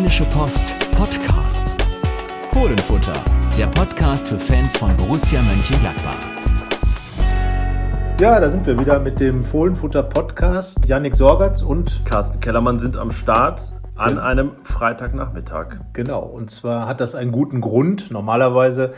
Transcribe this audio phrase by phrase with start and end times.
[0.00, 1.76] Rheinische Post Podcasts.
[2.54, 3.22] Fohlenfutter,
[3.58, 6.16] der Podcast für Fans von Borussia Mönchengladbach.
[8.18, 10.86] Ja, da sind wir wieder mit dem Fohlenfutter Podcast.
[10.86, 15.76] Yannick Sorgatz und Carsten Kellermann sind am Start an einem Freitagnachmittag.
[15.92, 18.10] Genau, und zwar hat das einen guten Grund.
[18.10, 18.92] Normalerweise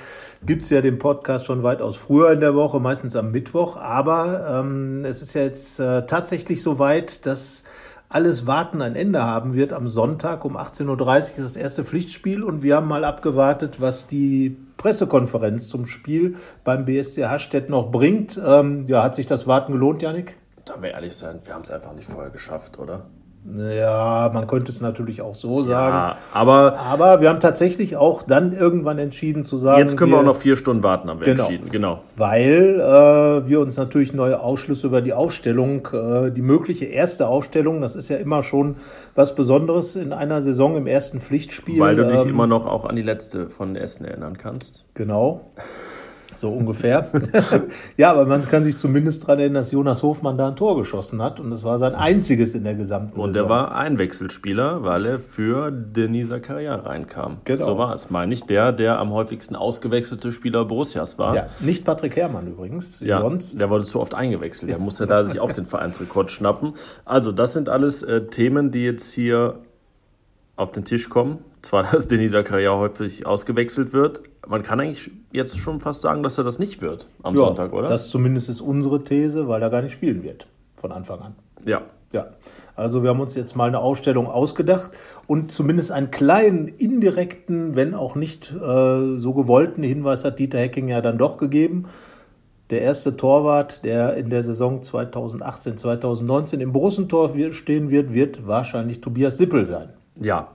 [0.46, 3.76] gibt es ja den Podcast schon weitaus früher in der Woche, meistens am Mittwoch.
[3.76, 7.64] Aber ähm, es ist ja jetzt äh, tatsächlich so weit, dass
[8.12, 9.72] alles Warten ein Ende haben wird.
[9.72, 14.06] Am Sonntag um 18.30 Uhr ist das erste Pflichtspiel und wir haben mal abgewartet, was
[14.06, 18.40] die Pressekonferenz zum Spiel beim BSC Hastedt noch bringt.
[18.44, 20.36] Ähm, ja, hat sich das Warten gelohnt, Janik?
[20.68, 23.06] Sollen wir ehrlich sein, wir haben es einfach nicht vorher geschafft, oder?
[23.44, 25.96] Ja, man könnte es natürlich auch so sagen.
[25.96, 29.80] Ja, aber, aber wir haben tatsächlich auch dann irgendwann entschieden zu sagen.
[29.80, 31.68] Jetzt können wir, wir auch noch vier Stunden warten, haben wir genau, entschieden.
[31.70, 32.00] Genau.
[32.16, 37.80] Weil äh, wir uns natürlich neue Ausschlüsse über die Aufstellung, äh, die mögliche erste Aufstellung,
[37.80, 38.76] das ist ja immer schon
[39.16, 41.80] was Besonderes in einer Saison im ersten Pflichtspiel.
[41.80, 44.84] Weil du dich ähm, immer noch auch an die letzte von Essen erinnern kannst.
[44.94, 45.40] Genau
[46.42, 47.08] so ungefähr.
[47.96, 51.22] ja, aber man kann sich zumindest daran erinnern, dass Jonas Hofmann da ein Tor geschossen
[51.22, 53.46] hat und das war sein einziges in der gesamten und Saison.
[53.46, 57.38] Er war Einwechselspieler, weil er für Denis Zakaria reinkam.
[57.44, 57.64] Genau.
[57.64, 58.42] So war es, meine ich.
[58.42, 61.36] Der, der am häufigsten ausgewechselte Spieler Borussias war.
[61.36, 62.98] Ja, nicht Patrick Herrmann übrigens.
[63.00, 63.60] Ja, sonst.
[63.60, 64.70] der wurde zu oft eingewechselt.
[64.70, 66.74] Der musste da sich auch den Vereinsrekord schnappen.
[67.04, 69.60] Also, das sind alles äh, Themen, die jetzt hier
[70.56, 71.38] auf den Tisch kommen.
[71.62, 76.38] Zwar, dass Denis Zakaria häufig ausgewechselt wird, man kann eigentlich jetzt schon fast sagen, dass
[76.38, 77.88] er das nicht wird am ja, Sonntag, oder?
[77.88, 80.46] Das zumindest ist unsere These, weil er gar nicht spielen wird
[80.76, 81.34] von Anfang an.
[81.64, 81.82] Ja.
[82.12, 82.26] Ja.
[82.76, 84.90] Also wir haben uns jetzt mal eine Ausstellung ausgedacht
[85.26, 90.88] und zumindest einen kleinen indirekten, wenn auch nicht äh, so gewollten Hinweis hat Dieter Hecking
[90.88, 91.86] ja dann doch gegeben.
[92.68, 99.00] Der erste Torwart, der in der Saison 2018, 2019 im Borussentor stehen wird, wird wahrscheinlich
[99.00, 99.90] Tobias Sippel sein.
[100.20, 100.48] Ja,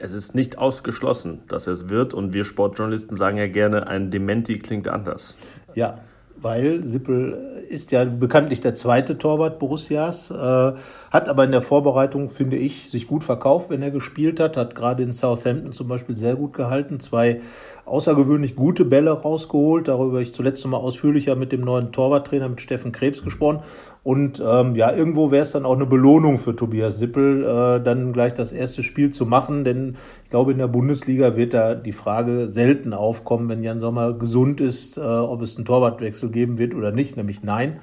[0.00, 2.14] es ist nicht ausgeschlossen, dass es wird.
[2.14, 5.36] Und wir Sportjournalisten sagen ja gerne, ein Dementi klingt anders.
[5.74, 6.00] Ja,
[6.40, 10.72] weil Sippel ist ja bekanntlich der zweite Torwart Borussias, äh,
[11.10, 14.74] hat aber in der Vorbereitung, finde ich, sich gut verkauft, wenn er gespielt hat, hat
[14.74, 17.40] gerade in Southampton zum Beispiel sehr gut gehalten, zwei
[17.84, 22.48] außergewöhnlich gute Bälle rausgeholt, darüber habe ich zuletzt noch mal ausführlicher mit dem neuen Torwarttrainer,
[22.48, 23.60] mit Steffen Krebs gesprochen.
[24.02, 28.12] Und ähm, ja, irgendwo wäre es dann auch eine Belohnung für Tobias Sippel, äh, dann
[28.12, 31.92] gleich das erste Spiel zu machen, denn ich glaube, in der Bundesliga wird da die
[31.92, 36.74] Frage selten aufkommen, wenn Jan Sommer gesund ist, äh, ob es einen Torwartwechsel geben wird
[36.74, 37.80] oder nicht, nämlich nein.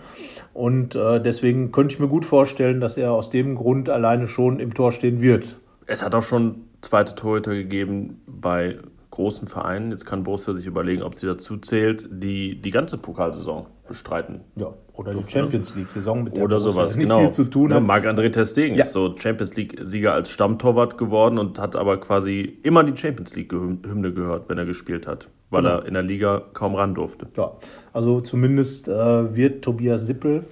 [0.54, 4.59] Und äh, deswegen könnte ich mir gut vorstellen, dass er aus dem Grund alleine schon
[4.59, 5.57] im Tor stehen wird.
[5.85, 8.78] Es hat auch schon zweite Torhüter gegeben bei
[9.11, 9.91] großen Vereinen.
[9.91, 14.41] Jetzt kann Borussia sich überlegen, ob sie dazu zählt, die die ganze Pokalsaison bestreiten.
[14.55, 17.19] Ja, oder die Champions League-Saison mit der Oder Borussia sowas, nicht genau.
[17.22, 17.79] viel zu tun hat.
[17.79, 18.83] Ja, Marc-André Testegen ja.
[18.83, 24.13] ist so Champions League-Sieger als Stammtorwart geworden und hat aber quasi immer die Champions League-Hymne
[24.13, 25.75] gehört, wenn er gespielt hat, weil genau.
[25.78, 27.28] er in der Liga kaum ran durfte.
[27.35, 27.53] Ja,
[27.94, 30.45] also zumindest äh, wird Tobias Sippel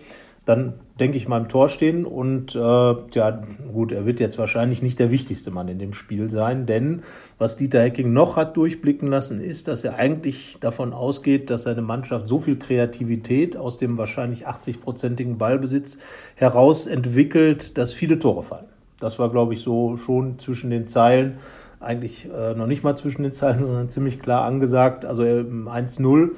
[0.45, 2.06] dann denke ich mal, im Tor stehen.
[2.06, 3.41] Und äh, ja,
[3.73, 7.01] gut, er wird jetzt wahrscheinlich nicht der wichtigste Mann in dem Spiel sein, denn
[7.38, 11.81] was Dieter Hecking noch hat durchblicken lassen, ist, dass er eigentlich davon ausgeht, dass seine
[11.81, 15.97] Mannschaft so viel Kreativität aus dem wahrscheinlich 80-prozentigen Ballbesitz
[16.35, 18.67] heraus entwickelt, dass viele Tore fallen.
[19.00, 21.38] Das war, glaube ich, so schon zwischen den Zeilen,
[21.79, 25.06] eigentlich äh, noch nicht mal zwischen den Zeilen, sondern ziemlich klar angesagt.
[25.06, 26.31] Also äh, 1-0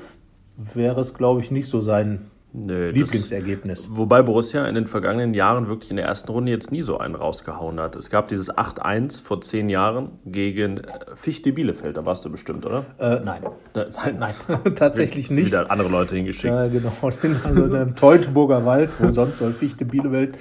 [0.57, 3.83] wäre es, glaube ich, nicht so sein Nö, Lieblingsergebnis.
[3.83, 6.97] Das, wobei Borussia in den vergangenen Jahren wirklich in der ersten Runde jetzt nie so
[6.97, 7.95] einen rausgehauen hat.
[7.95, 11.97] Es gab dieses 8-1 vor zehn Jahren gegen äh, Fichte Bielefeld.
[11.97, 12.85] Da warst du bestimmt, oder?
[12.99, 13.41] Äh, nein.
[13.73, 13.85] Da,
[14.17, 14.33] nein,
[14.75, 15.47] tatsächlich nicht.
[15.47, 16.53] wieder andere Leute hingeschickt.
[16.53, 16.91] Ja, genau.
[17.43, 20.37] Also in einem Teutoburger Wald, wo sonst soll Fichte Bielefeld,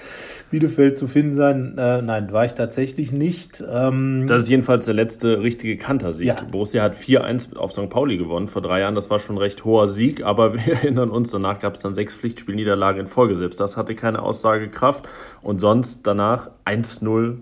[0.51, 1.77] Bielefeld zu finden sein.
[1.79, 3.63] Äh, nein, war ich tatsächlich nicht.
[3.69, 6.27] Ähm, das ist jedenfalls der letzte richtige Kantersieg.
[6.27, 6.37] Ja.
[6.51, 7.89] Borussia hat 4-1 auf St.
[7.89, 8.95] Pauli gewonnen vor drei Jahren.
[8.95, 11.95] Das war schon ein recht hoher Sieg, aber wir erinnern uns, danach gab es dann
[11.97, 13.35] sechs Pflichtspielniederlagen in Folge.
[13.35, 15.09] Selbst das hatte keine Aussagekraft.
[15.43, 17.39] Und sonst danach 1-0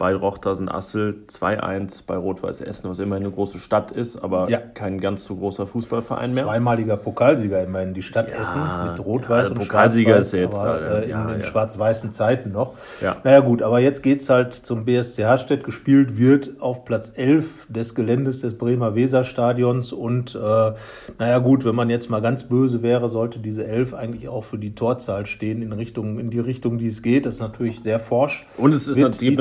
[0.00, 4.56] bei Rochtersen Assel 2-1 bei Rot-Weiß Essen, was immerhin eine große Stadt ist, aber ja.
[4.56, 6.44] kein ganz so großer Fußballverein mehr.
[6.44, 10.58] Zweimaliger Pokalsieger immerhin, die Stadt ja, Essen mit Rot-Weiß ja, also und Pokalsieger ist jetzt
[10.58, 12.72] aber, äh, in den schwarz-weißen Zeiten noch.
[13.02, 13.18] Ja.
[13.24, 15.64] Naja gut, aber jetzt geht es halt zum BSC Harstedt.
[15.64, 20.72] Gespielt wird auf Platz 11 des Geländes des Bremer Weserstadions und äh,
[21.18, 24.56] naja gut, wenn man jetzt mal ganz böse wäre, sollte diese 11 eigentlich auch für
[24.56, 27.26] die Torzahl stehen in Richtung in die Richtung, die es geht.
[27.26, 28.46] Das ist natürlich sehr forsch.
[28.56, 29.36] Und es ist natürlich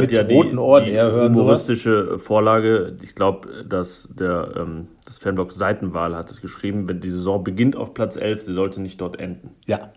[0.00, 1.34] mit ja roten Ohren die eher hören.
[1.34, 2.22] Humoristische sowas.
[2.22, 7.42] Vorlage, ich glaube, dass der ähm, das Fanblog Seitenwahl hat es geschrieben, wenn die Saison
[7.42, 9.50] beginnt auf Platz 11, sie sollte nicht dort enden.
[9.66, 9.92] Ja.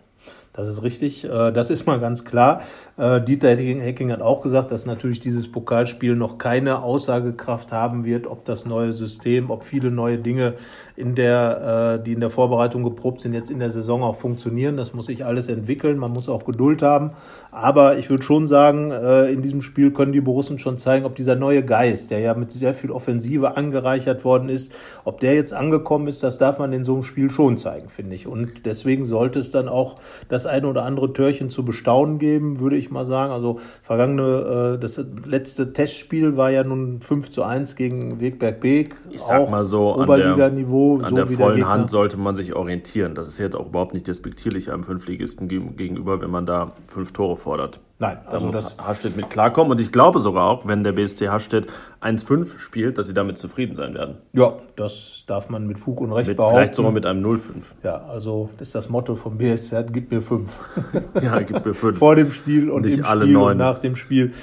[0.56, 1.24] Das ist richtig.
[1.24, 2.62] Äh, das ist mal ganz klar.
[2.96, 8.28] Äh, Dieter Hecking hat auch gesagt, dass natürlich dieses Pokalspiel noch keine Aussagekraft haben wird,
[8.28, 10.54] ob das neue System, ob viele neue Dinge
[10.94, 14.76] in der, äh, die in der Vorbereitung geprobt sind, jetzt in der Saison auch funktionieren.
[14.76, 15.98] Das muss sich alles entwickeln.
[15.98, 17.10] Man muss auch Geduld haben.
[17.50, 21.36] Aber ich würde schon sagen, in diesem Spiel können die Borussen schon zeigen, ob dieser
[21.36, 24.72] neue Geist, der ja mit sehr viel Offensive angereichert worden ist,
[25.04, 28.16] ob der jetzt angekommen ist, das darf man in so einem Spiel schon zeigen, finde
[28.16, 28.26] ich.
[28.26, 29.96] Und deswegen sollte es dann auch
[30.28, 33.32] das eine oder andere Törchen zu bestaunen geben, würde ich mal sagen.
[33.32, 38.96] Also vergangene, äh, das letzte Testspiel war ja nun 5 zu 1 gegen Wegberg Beek.
[39.10, 40.96] Ich sag auch mal so, Oberliganiveau.
[40.96, 43.14] An der, an so der vollen der Hand sollte man sich orientieren.
[43.14, 47.36] Das ist jetzt auch überhaupt nicht despektierlich einem Fünfligisten gegenüber, wenn man da fünf Tore
[47.36, 47.80] fordert.
[48.00, 49.70] Nein, also da muss das Hastedt mit klarkommen.
[49.70, 51.68] Und ich glaube sogar auch, wenn der BSC Hastedt
[52.02, 54.16] 1-5 spielt, dass sie damit zufrieden sein werden.
[54.32, 56.56] Ja, das darf man mit Fug und Recht mit, behaupten.
[56.56, 57.40] Vielleicht sogar mit einem 0-5.
[57.84, 60.64] Ja, also das ist das Motto vom BSC, gib mir 5.
[61.22, 61.98] ja, gib mir 5.
[61.98, 63.52] Vor dem Spiel und Nicht im alle Spiel neun.
[63.52, 64.34] und nach dem Spiel.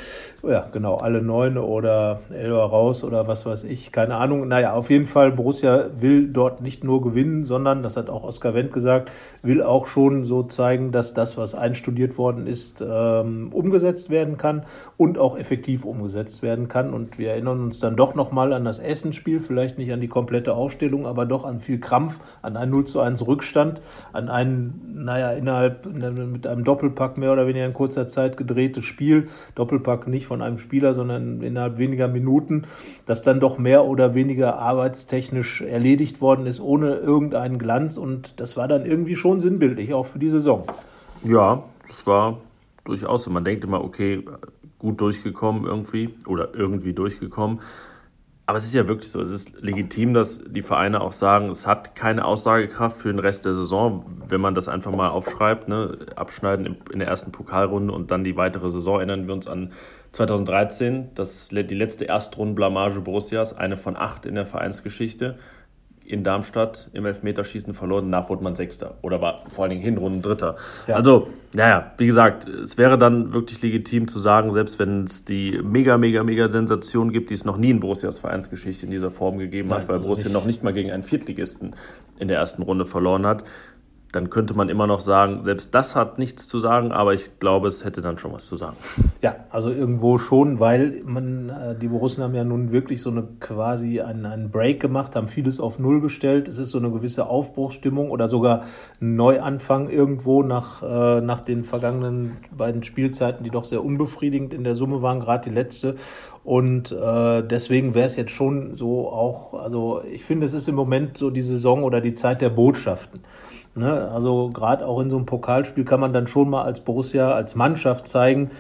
[0.43, 4.47] Ja, genau, alle neun oder Elber raus oder was weiß ich, keine Ahnung.
[4.47, 8.55] Naja, auf jeden Fall, Borussia will dort nicht nur gewinnen, sondern, das hat auch Oskar
[8.55, 9.11] Wendt gesagt,
[9.43, 14.65] will auch schon so zeigen, dass das, was einstudiert worden ist, ähm, umgesetzt werden kann
[14.97, 16.91] und auch effektiv umgesetzt werden kann.
[16.91, 20.55] Und wir erinnern uns dann doch nochmal an das Essenspiel, vielleicht nicht an die komplette
[20.55, 23.79] Aufstellung, aber doch an viel Krampf, an einen 0 zu 1 Rückstand,
[24.11, 29.27] an ein, naja, innerhalb mit einem Doppelpack mehr oder weniger in kurzer Zeit gedrehtes Spiel.
[29.53, 32.63] Doppelpack nicht von einem Spieler, sondern innerhalb weniger Minuten,
[33.05, 37.97] das dann doch mehr oder weniger arbeitstechnisch erledigt worden ist, ohne irgendeinen Glanz.
[37.97, 40.63] Und das war dann irgendwie schon sinnbildlich, auch für die Saison.
[41.25, 42.37] Ja, das war
[42.85, 43.27] durchaus.
[43.27, 44.23] Und man denkt immer, okay,
[44.79, 47.59] gut durchgekommen irgendwie oder irgendwie durchgekommen.
[48.45, 51.67] Aber es ist ja wirklich so, es ist legitim, dass die Vereine auch sagen, es
[51.67, 55.97] hat keine Aussagekraft für den Rest der Saison, wenn man das einfach mal aufschreibt, ne?
[56.15, 58.97] abschneiden in der ersten Pokalrunde und dann die weitere Saison.
[58.97, 59.71] Erinnern wir uns an
[60.11, 65.37] 2013, das die letzte Erstrundenblamage Borussias, eine von acht in der Vereinsgeschichte
[66.05, 68.11] in Darmstadt im Elfmeterschießen verloren.
[68.11, 70.55] Danach wurde man Sechster oder war vor allen Dingen Hinrunden Dritter.
[70.87, 70.95] Ja.
[70.95, 75.59] Also, naja, wie gesagt, es wäre dann wirklich legitim zu sagen, selbst wenn es die
[75.63, 79.37] mega, mega, mega Sensation gibt, die es noch nie in Borussias Vereinsgeschichte in dieser Form
[79.37, 80.33] gegeben Nein, hat, weil also Borussia nicht.
[80.33, 81.75] noch nicht mal gegen einen Viertligisten
[82.19, 83.43] in der ersten Runde verloren hat,
[84.11, 87.67] dann könnte man immer noch sagen, selbst das hat nichts zu sagen, aber ich glaube,
[87.67, 88.75] es hätte dann schon was zu sagen.
[89.21, 93.23] Ja, also irgendwo schon, weil man, äh, die Borussen haben ja nun wirklich so eine
[93.39, 96.47] quasi einen, einen Break gemacht, haben vieles auf Null gestellt.
[96.47, 98.63] Es ist so eine gewisse Aufbruchsstimmung oder sogar
[98.99, 104.63] ein Neuanfang irgendwo nach, äh, nach den vergangenen beiden Spielzeiten, die doch sehr unbefriedigend in
[104.63, 105.95] der Summe waren, gerade die letzte.
[106.43, 110.75] Und äh, deswegen wäre es jetzt schon so auch, also ich finde, es ist im
[110.75, 113.21] Moment so die Saison oder die Zeit der Botschaften.
[113.75, 114.09] Ne?
[114.11, 117.55] Also gerade auch in so einem Pokalspiel kann man dann schon mal als Borussia, als
[117.55, 118.51] Mannschaft zeigen,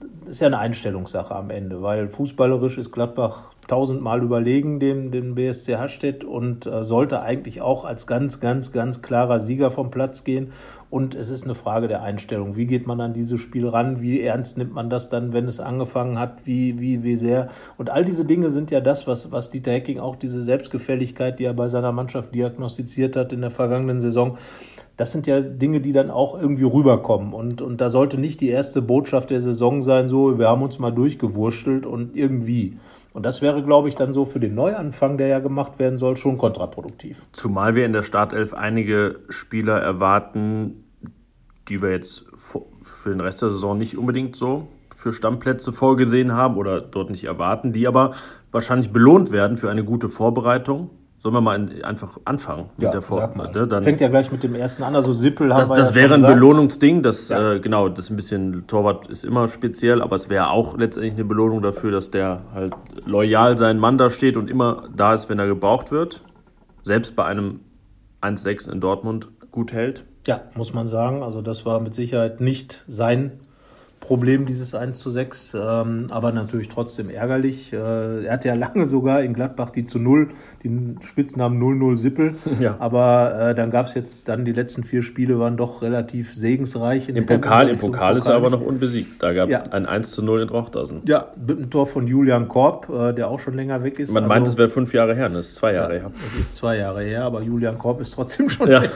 [0.00, 5.34] das ist ja eine Einstellungssache am Ende, weil fußballerisch ist Gladbach tausendmal überlegen dem, dem
[5.34, 10.24] BSC Hastedt und äh, sollte eigentlich auch als ganz, ganz, ganz klarer Sieger vom Platz
[10.24, 10.52] gehen.
[10.88, 12.56] Und es ist eine Frage der Einstellung.
[12.56, 14.00] Wie geht man an dieses Spiel ran?
[14.00, 16.46] Wie ernst nimmt man das dann, wenn es angefangen hat?
[16.46, 17.48] Wie, wie, wie sehr?
[17.76, 21.44] Und all diese Dinge sind ja das, was, was Dieter Hecking auch diese Selbstgefälligkeit, die
[21.44, 24.38] er bei seiner Mannschaft diagnostiziert hat in der vergangenen Saison,
[25.00, 27.32] das sind ja Dinge, die dann auch irgendwie rüberkommen.
[27.32, 30.78] Und, und da sollte nicht die erste Botschaft der Saison sein, so, wir haben uns
[30.78, 32.78] mal durchgewurschtelt und irgendwie.
[33.14, 36.18] Und das wäre, glaube ich, dann so für den Neuanfang, der ja gemacht werden soll,
[36.18, 37.22] schon kontraproduktiv.
[37.32, 40.84] Zumal wir in der Startelf einige Spieler erwarten,
[41.68, 42.66] die wir jetzt für
[43.06, 47.72] den Rest der Saison nicht unbedingt so für Stammplätze vorgesehen haben oder dort nicht erwarten,
[47.72, 48.12] die aber
[48.50, 50.90] wahrscheinlich belohnt werden für eine gute Vorbereitung.
[51.22, 53.68] Sollen wir mal einfach anfangen mit ja, der Vorbereitung?
[53.68, 53.82] Ne?
[53.82, 56.14] Fängt ja gleich mit dem ersten an, also Sippel haben das, wir Das ja wäre
[56.14, 56.34] ein gesagt.
[56.34, 57.52] Belohnungsding, das, ja.
[57.52, 61.12] äh, genau, das ist ein bisschen, Torwart ist immer speziell, aber es wäre auch letztendlich
[61.12, 62.72] eine Belohnung dafür, dass der halt
[63.04, 66.22] loyal seinen Mann da steht und immer da ist, wenn er gebraucht wird.
[66.80, 67.60] Selbst bei einem
[68.22, 70.06] 1-6 in Dortmund gut hält.
[70.26, 71.22] Ja, muss man sagen.
[71.22, 73.32] Also das war mit Sicherheit nicht sein
[74.00, 77.72] Problem, dieses 1 zu 6, ähm, aber natürlich trotzdem ärgerlich.
[77.72, 80.30] Äh, er hatte ja lange sogar in Gladbach die zu Null,
[80.64, 82.34] den Spitznamen 0-0 Sippel.
[82.60, 82.76] Ja.
[82.78, 87.08] Aber äh, dann gab es jetzt, dann die letzten vier Spiele waren doch relativ segensreich.
[87.08, 89.22] Im Pokal, im Pokal ist er aber noch unbesiegt.
[89.22, 89.72] Da gab es ja.
[89.72, 91.00] ein 1 zu 0 in Rochtersen.
[91.06, 94.12] Ja, mit einem Tor von Julian Korb, äh, der auch schon länger weg ist.
[94.12, 96.10] Man also, meint, es wäre fünf Jahre her, das ist zwei Jahre ja, her.
[96.34, 98.82] Es ist zwei Jahre her, aber Julian Korb ist trotzdem schon ja.
[98.82, 98.90] weg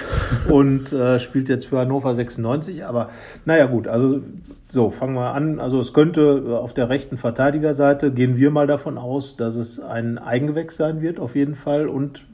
[0.49, 2.85] und äh, spielt jetzt für Hannover 96.
[2.85, 3.09] Aber
[3.45, 4.21] naja gut, also
[4.69, 5.61] so, fangen wir an.
[5.61, 9.79] Also es könnte äh, auf der rechten Verteidigerseite, gehen wir mal davon aus, dass es
[9.81, 11.87] ein Eigengewächs sein wird, auf jeden Fall.
[11.87, 12.27] Und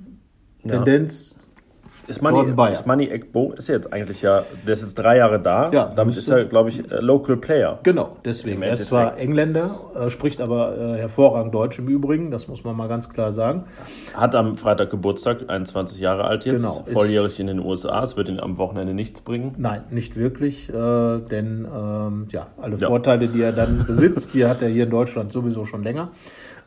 [0.63, 0.77] ja.
[0.77, 1.37] Tendenz
[2.11, 5.71] ist Money, ist Money Ekbo ist jetzt eigentlich ja, der ist jetzt drei Jahre da.
[5.71, 7.79] Ja, damit ist er, glaube ich, Local Player.
[7.83, 8.63] Genau, deswegen.
[8.63, 12.77] Er ist zwar Engländer, äh, spricht aber äh, hervorragend Deutsch im Übrigen, das muss man
[12.77, 13.65] mal ganz klar sagen.
[14.15, 18.03] Hat am Freitag Geburtstag, 21 Jahre alt jetzt, genau, volljährig in den USA.
[18.03, 19.55] Es wird ihn am Wochenende nichts bringen.
[19.57, 22.89] Nein, nicht wirklich, äh, denn ähm, ja, alle ja.
[22.89, 26.11] Vorteile, die er dann besitzt, die hat er hier in Deutschland sowieso schon länger.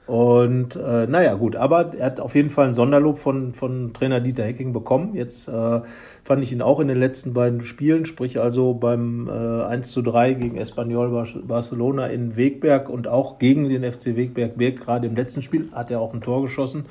[0.05, 4.19] Und äh, naja, gut, aber er hat auf jeden Fall ein Sonderlob von, von Trainer
[4.19, 5.15] Dieter Hecking bekommen.
[5.15, 5.81] Jetzt äh,
[6.23, 10.01] fand ich ihn auch in den letzten beiden Spielen, sprich also beim äh, 1 zu
[10.01, 15.15] 3 gegen Espanyol Barcelona in Wegberg und auch gegen den FC Wegberg Berg, gerade im
[15.15, 16.85] letzten Spiel, hat er auch ein Tor geschossen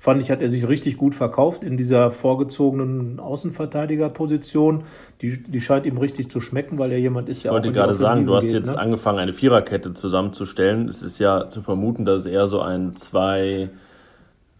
[0.00, 4.84] fand ich, hat er sich richtig gut verkauft in dieser vorgezogenen Außenverteidigerposition.
[5.20, 7.94] Die, die scheint ihm richtig zu schmecken, weil er jemand ist, der ich wollte gerade
[7.94, 8.78] sagen, du hast geht, jetzt ne?
[8.78, 10.88] angefangen, eine Viererkette zusammenzustellen.
[10.88, 13.68] Es ist ja zu vermuten, dass es eher so ein zwei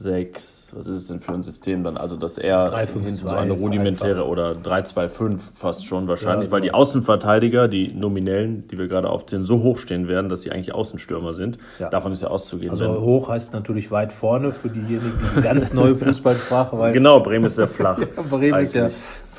[0.03, 1.99] 6, was ist es denn für ein System dann?
[1.99, 6.63] Also, dass er 3, 5, so eine rudimentäre oder 3-2-5 fast schon wahrscheinlich, ja, weil
[6.63, 10.75] die Außenverteidiger, die nominellen, die wir gerade aufzählen, so hoch stehen werden, dass sie eigentlich
[10.75, 11.59] Außenstürmer sind.
[11.79, 11.91] Ja.
[11.91, 12.71] Davon ist ja auszugehen.
[12.71, 16.79] Also, hoch heißt natürlich weit vorne für diejenigen, die ganz neue Fußballsprache.
[16.79, 17.99] Weil genau, Bremen ist ja flach.
[18.31, 18.69] Bremen eigentlich.
[18.69, 18.89] ist ja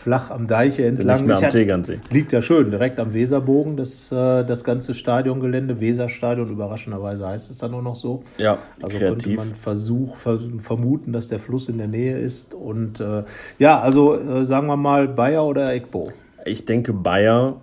[0.01, 1.17] flach am Deiche entlang.
[1.17, 2.00] Nicht mehr am Tegernsee.
[2.10, 5.79] liegt ja schön, direkt am Weserbogen, das, äh, das ganze Stadiongelände.
[5.79, 8.24] Weserstadion, überraschenderweise heißt es dann auch noch so.
[8.38, 9.08] Ja, also kreativ.
[9.08, 12.55] könnte man Versuch, vermuten, dass der Fluss in der Nähe ist.
[12.55, 13.24] Und äh,
[13.60, 16.12] ja, also äh, sagen wir mal Bayer oder Egbo.
[16.46, 17.62] Ich denke Bayer,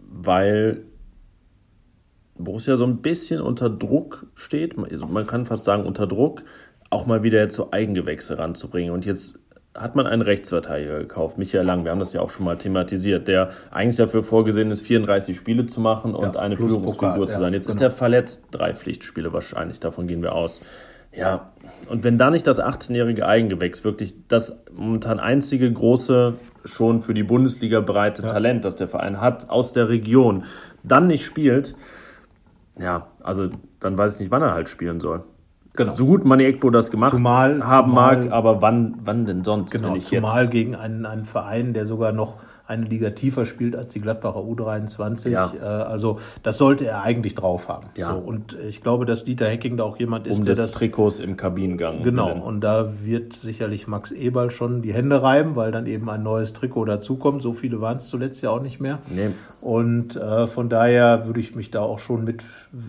[0.00, 0.82] weil
[2.38, 4.76] Borussia so ein bisschen unter Druck steht.
[4.78, 6.42] Also man kann fast sagen unter Druck,
[6.90, 8.92] auch mal wieder jetzt so Eigengewächse ranzubringen.
[8.92, 9.38] Und jetzt
[9.74, 11.84] hat man einen Rechtsverteidiger gekauft, Michael Lang.
[11.84, 15.66] Wir haben das ja auch schon mal thematisiert, der eigentlich dafür vorgesehen ist, 34 Spiele
[15.66, 17.52] zu machen und ja, eine Führungsfigur Pokal, zu sein.
[17.52, 17.76] Jetzt genau.
[17.76, 20.60] ist er verletzt, drei Pflichtspiele wahrscheinlich, davon gehen wir aus.
[21.12, 21.52] Ja,
[21.88, 26.34] und wenn da nicht das 18-jährige Eigengewächs wirklich das momentan einzige große,
[26.64, 28.28] schon für die Bundesliga breite ja.
[28.28, 30.44] Talent, das der Verein hat, aus der Region,
[30.82, 31.74] dann nicht spielt,
[32.78, 35.24] ja, also dann weiß ich nicht, wann er halt spielen soll.
[35.78, 35.94] Genau.
[35.94, 39.70] So gut Mani Ekbo das gemacht zumal, haben zumal, mag, aber wann, wann denn sonst?
[39.70, 40.50] Genau, zumal jetzt?
[40.50, 45.30] gegen einen, einen Verein, der sogar noch eine Liga tiefer spielt als die Gladbacher U23.
[45.30, 45.52] Ja.
[45.60, 47.88] Äh, also das sollte er eigentlich drauf haben.
[47.96, 48.14] Ja.
[48.14, 51.18] So, und ich glaube, dass Dieter Hecking da auch jemand ist, um der das Trikots
[51.18, 52.02] im Kabinengang.
[52.02, 52.34] Genau.
[52.34, 52.42] Will.
[52.42, 56.52] Und da wird sicherlich Max Eberl schon die Hände reiben, weil dann eben ein neues
[56.52, 57.42] Trikot dazukommt.
[57.42, 58.98] So viele waren es zuletzt ja auch nicht mehr.
[59.08, 59.30] Nee.
[59.62, 62.44] Und äh, von daher würde ich mich da auch schon mit,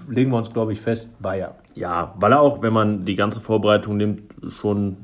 [0.09, 1.55] legen wir uns, glaube ich, fest, Bayer.
[1.75, 4.97] Ja, weil er auch, wenn man die ganze Vorbereitung nimmt, schon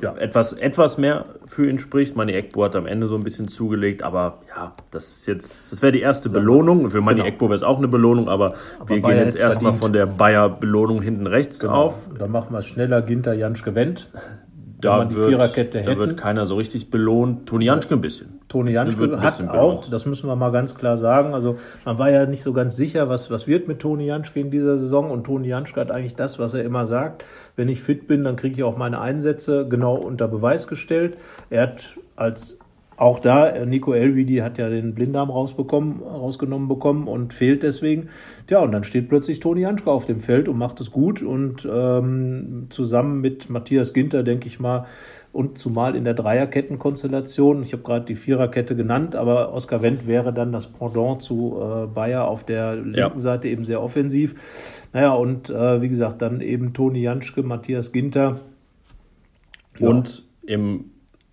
[0.00, 0.14] ja.
[0.16, 2.16] etwas, etwas mehr für ihn spricht.
[2.16, 5.82] Mani Ekbo hat am Ende so ein bisschen zugelegt, aber ja, das ist jetzt, das
[5.82, 6.90] wäre die erste Belohnung.
[6.90, 7.28] Für Mani genau.
[7.28, 10.06] Ekbo wäre es auch eine Belohnung, aber, aber wir Bayer gehen jetzt erstmal von der
[10.06, 11.72] Bayer-Belohnung hinten rechts genau.
[11.72, 12.10] auf.
[12.18, 14.10] Dann machen wir es schneller, Ginter, Janschke, Wendt
[14.80, 15.40] da man die wird.
[15.74, 17.46] Da wird keiner so richtig belohnt.
[17.48, 18.35] Toni Janschke ein bisschen.
[18.56, 22.24] Toni Janschke hat auch, das müssen wir mal ganz klar sagen, also man war ja
[22.24, 25.48] nicht so ganz sicher, was, was wird mit Toni Janschke in dieser Saison und Toni
[25.48, 27.22] Janschke hat eigentlich das, was er immer sagt,
[27.56, 31.18] wenn ich fit bin, dann kriege ich auch meine Einsätze genau unter Beweis gestellt.
[31.50, 32.58] Er hat als
[32.96, 38.08] auch da, Nico Elvidi hat ja den Blinddarm rausbekommen, rausgenommen bekommen und fehlt deswegen.
[38.48, 41.20] Ja, und dann steht plötzlich Toni Janschke auf dem Feld und macht es gut.
[41.20, 44.86] Und ähm, zusammen mit Matthias Ginter, denke ich mal,
[45.36, 50.32] und zumal in der Dreierkettenkonstellation, ich habe gerade die Viererkette genannt, aber Oskar Wendt wäre
[50.32, 53.18] dann das Pendant zu äh, Bayer auf der linken ja.
[53.18, 54.88] Seite eben sehr offensiv.
[54.94, 58.40] Naja, und äh, wie gesagt, dann eben Toni Janschke, Matthias Ginter.
[59.78, 60.54] Und ja.
[60.54, 60.86] im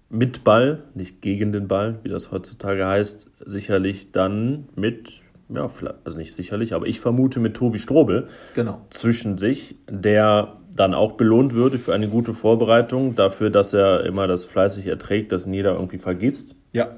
[0.10, 5.68] mit Ball, nicht gegen den Ball, wie das heutzutage heißt, sicherlich dann mit, ja,
[6.04, 8.86] also nicht sicherlich, aber ich vermute mit Tobi Strobel genau.
[8.92, 14.28] zwischen sich, der dann auch belohnt würde für eine gute Vorbereitung, dafür, dass er immer
[14.28, 16.56] das fleißig erträgt, das jeder irgendwie vergisst.
[16.72, 16.90] Ja.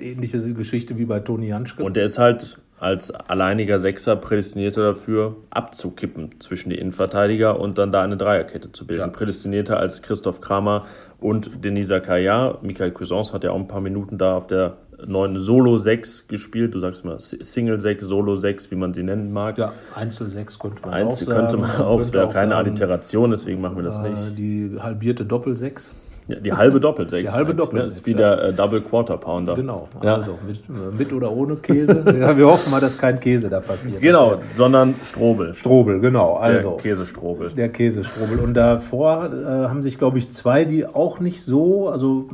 [0.00, 1.82] Ähnliche Geschichte wie bei Toni Janschke.
[1.82, 7.92] Und der ist halt als alleiniger Sechser prädestinierter dafür, abzukippen zwischen die Innenverteidiger und dann
[7.92, 9.02] da eine Dreierkette zu bilden.
[9.02, 9.08] Ja.
[9.08, 10.84] Prädestinierter als Christoph Kramer
[11.18, 12.58] und Denisa Kaya.
[12.62, 16.74] Michael Cousins hat ja auch ein paar Minuten da auf der neuen Solo 6 gespielt.
[16.74, 19.58] Du sagst mal Single 6, Solo 6, wie man sie nennen mag.
[19.58, 23.60] Ja, Einzel 6 könnte man Einzel auch könnte man auch, es wäre keine Alliteration, deswegen
[23.60, 24.38] machen wir das äh, nicht.
[24.38, 25.92] Die halbierte Doppel 6.
[26.26, 27.28] Ja, die halbe Doppelsechs.
[27.28, 27.74] Die halbe Doppelsechs.
[27.74, 27.80] Ne?
[27.80, 29.54] Das ist wie der äh, Double Quarter Pounder.
[29.54, 29.88] Genau.
[30.02, 30.14] Ja.
[30.14, 30.58] Also mit,
[30.98, 32.02] mit, oder ohne Käse.
[32.18, 34.00] ja, wir hoffen mal, dass kein Käse da passiert.
[34.00, 35.54] Genau, sondern Strobel.
[35.54, 36.36] Strobel, genau.
[36.36, 37.50] Also, der Käsestrobel.
[37.50, 38.38] Der Käsestrobel.
[38.38, 42.30] Und davor äh, haben sich, glaube ich, zwei, die auch nicht so, also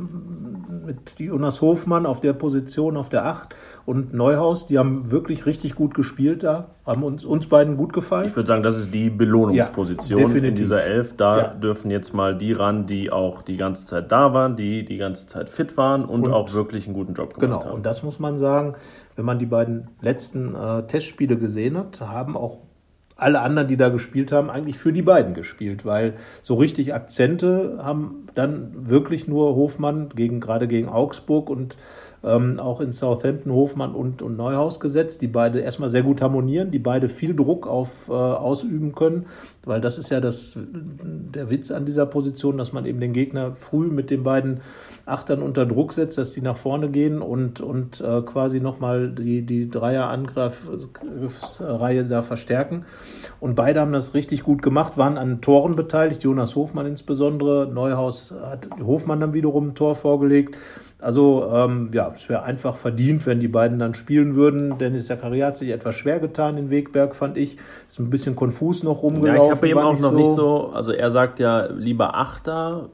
[0.91, 3.55] mit Jonas Hofmann auf der Position auf der 8
[3.85, 8.25] und Neuhaus, die haben wirklich richtig gut gespielt da, haben uns, uns beiden gut gefallen.
[8.25, 11.15] Ich würde sagen, das ist die Belohnungsposition ja, in dieser Elf.
[11.15, 11.47] Da ja.
[11.53, 15.27] dürfen jetzt mal die ran, die auch die ganze Zeit da waren, die die ganze
[15.27, 17.61] Zeit fit waren und, und auch wirklich einen guten Job gemacht genau, haben.
[17.61, 18.75] Genau, und das muss man sagen,
[19.15, 22.57] wenn man die beiden letzten äh, Testspiele gesehen hat, haben auch
[23.21, 27.77] alle anderen, die da gespielt haben, eigentlich für die beiden gespielt, weil so richtig Akzente
[27.81, 31.77] haben dann wirklich nur Hofmann gegen gerade gegen Augsburg und
[32.23, 36.69] ähm, auch in Southampton Hofmann und, und Neuhaus gesetzt, die beide erstmal sehr gut harmonieren,
[36.69, 39.25] die beide viel Druck auf äh, ausüben können,
[39.65, 43.55] weil das ist ja das, der Witz an dieser Position, dass man eben den Gegner
[43.55, 44.61] früh mit den beiden
[45.05, 49.41] Achtern unter Druck setzt, dass die nach vorne gehen und, und äh, quasi nochmal die,
[49.43, 52.85] die Dreier-Angriffsreihe da verstärken.
[53.39, 58.20] Und beide haben das richtig gut gemacht, waren an Toren beteiligt, Jonas Hofmann insbesondere, Neuhaus
[58.29, 60.55] hat Hofmann dann wiederum ein Tor vorgelegt.
[60.99, 64.77] Also ähm, ja, es wäre einfach verdient, wenn die beiden dann spielen würden.
[64.77, 67.57] Dennis Zakaria hat sich etwas schwer getan in Wegberg, fand ich.
[67.87, 69.35] Ist ein bisschen konfus noch rumgelaufen.
[69.35, 72.89] Ja, ich habe eben auch noch so nicht so, also er sagt ja lieber Achter,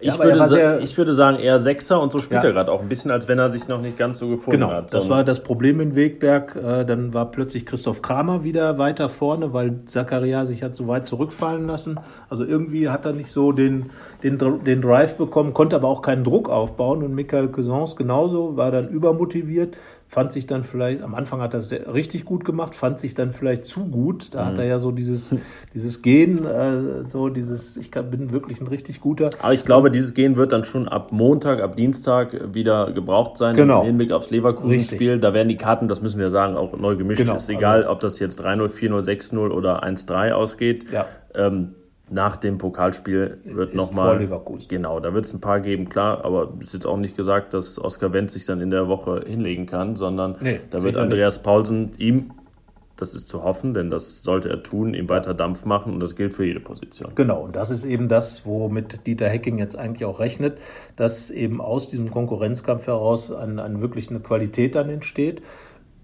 [0.00, 2.50] ich, ja, würde sehr, ich würde sagen eher Sechser und so spielt ja.
[2.50, 4.72] er gerade auch ein bisschen, als wenn er sich noch nicht ganz so gefunden genau,
[4.72, 4.90] hat.
[4.90, 6.56] Genau, das war das Problem in Wegberg.
[6.56, 11.06] Äh, dann war plötzlich Christoph Kramer wieder weiter vorne, weil Zakaria sich hat so weit
[11.06, 11.98] zurückfallen lassen.
[12.28, 13.90] Also irgendwie hat er nicht so den,
[14.22, 17.02] den, den Drive bekommen, konnte aber auch keinen Druck aufbauen.
[17.02, 19.76] Und Michael Cousins genauso, war dann übermotiviert,
[20.14, 23.32] fand sich dann vielleicht, am Anfang hat er es richtig gut gemacht, fand sich dann
[23.32, 24.32] vielleicht zu gut.
[24.32, 24.46] Da mhm.
[24.46, 25.34] hat er ja so dieses,
[25.74, 29.30] dieses Gehen, äh, so dieses, ich bin wirklich ein richtig guter.
[29.42, 33.56] Aber ich glaube, dieses Gehen wird dann schon ab Montag, ab Dienstag wieder gebraucht sein
[33.56, 33.80] genau.
[33.80, 35.18] im Hinblick aufs Leverkusen-Spiel.
[35.18, 37.20] Da werden die Karten, das müssen wir sagen, auch neu gemischt.
[37.20, 37.34] Genau.
[37.34, 40.92] Ist egal, also, ob das jetzt 3-0, 4-0, 6-0 oder 1-3 ausgeht.
[40.92, 41.06] Ja.
[41.34, 41.74] Ähm,
[42.10, 44.28] nach dem Pokalspiel wird nochmal.
[44.68, 47.54] Genau, da wird es ein paar geben, klar, aber es ist jetzt auch nicht gesagt,
[47.54, 51.36] dass Oskar Wendt sich dann in der Woche hinlegen kann, sondern nee, da wird Andreas
[51.36, 51.44] nicht.
[51.44, 52.30] Paulsen ihm,
[52.96, 56.14] das ist zu hoffen, denn das sollte er tun, ihm weiter Dampf machen und das
[56.14, 57.12] gilt für jede Position.
[57.14, 60.58] Genau, und das ist eben das, womit Dieter Hecking jetzt eigentlich auch rechnet,
[60.96, 65.42] dass eben aus diesem Konkurrenzkampf heraus an, an wirklich eine Qualität dann entsteht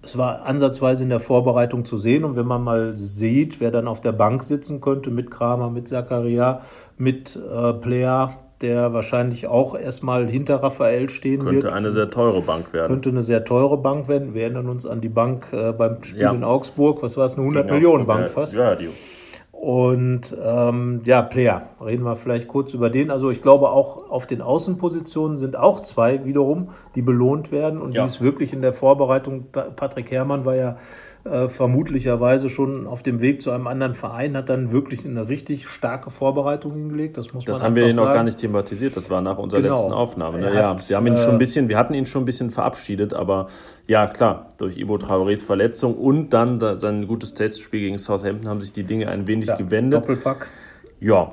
[0.03, 2.25] es war ansatzweise in der Vorbereitung zu sehen.
[2.25, 5.89] Und wenn man mal sieht, wer dann auf der Bank sitzen könnte mit Kramer, mit
[5.89, 6.63] Zakaria,
[6.97, 11.65] mit äh, Player, der wahrscheinlich auch erstmal hinter Raphael stehen könnte wird.
[11.65, 12.89] Könnte eine sehr teure Bank werden.
[12.89, 14.35] Könnte eine sehr teure Bank werden.
[14.35, 16.33] Wir erinnern uns an die Bank äh, beim Spiel ja.
[16.33, 17.03] in Augsburg.
[17.03, 17.35] Was war es?
[17.35, 18.55] Eine 100 Millionen Bank fast.
[18.55, 18.89] Ja, die
[19.61, 23.11] und ähm, ja, Player, reden wir vielleicht kurz über den.
[23.11, 27.93] Also ich glaube auch auf den Außenpositionen sind auch zwei wiederum, die belohnt werden und
[27.93, 28.01] ja.
[28.01, 29.49] die ist wirklich in der Vorbereitung.
[29.77, 30.79] Patrick Herrmann war ja
[31.25, 35.69] äh, vermutlicherweise schon auf dem Weg zu einem anderen Verein, hat dann wirklich eine richtig
[35.69, 37.19] starke Vorbereitung hingelegt.
[37.19, 38.97] Das muss das man haben wir ihn noch gar nicht thematisiert.
[38.97, 39.75] Das war nach unserer genau.
[39.75, 40.41] letzten Aufnahme.
[40.41, 40.55] Ne?
[40.55, 43.13] Ja, wir haben ihn schon ein äh, bisschen, wir hatten ihn schon ein bisschen verabschiedet,
[43.13, 43.49] aber
[43.87, 48.73] ja klar, durch Ibo Traorés Verletzung und dann sein gutes Testspiel gegen Southampton haben sich
[48.73, 50.03] die Dinge ein wenig ja, gewendet.
[50.03, 50.47] Doppelpack.
[51.01, 51.33] Ja,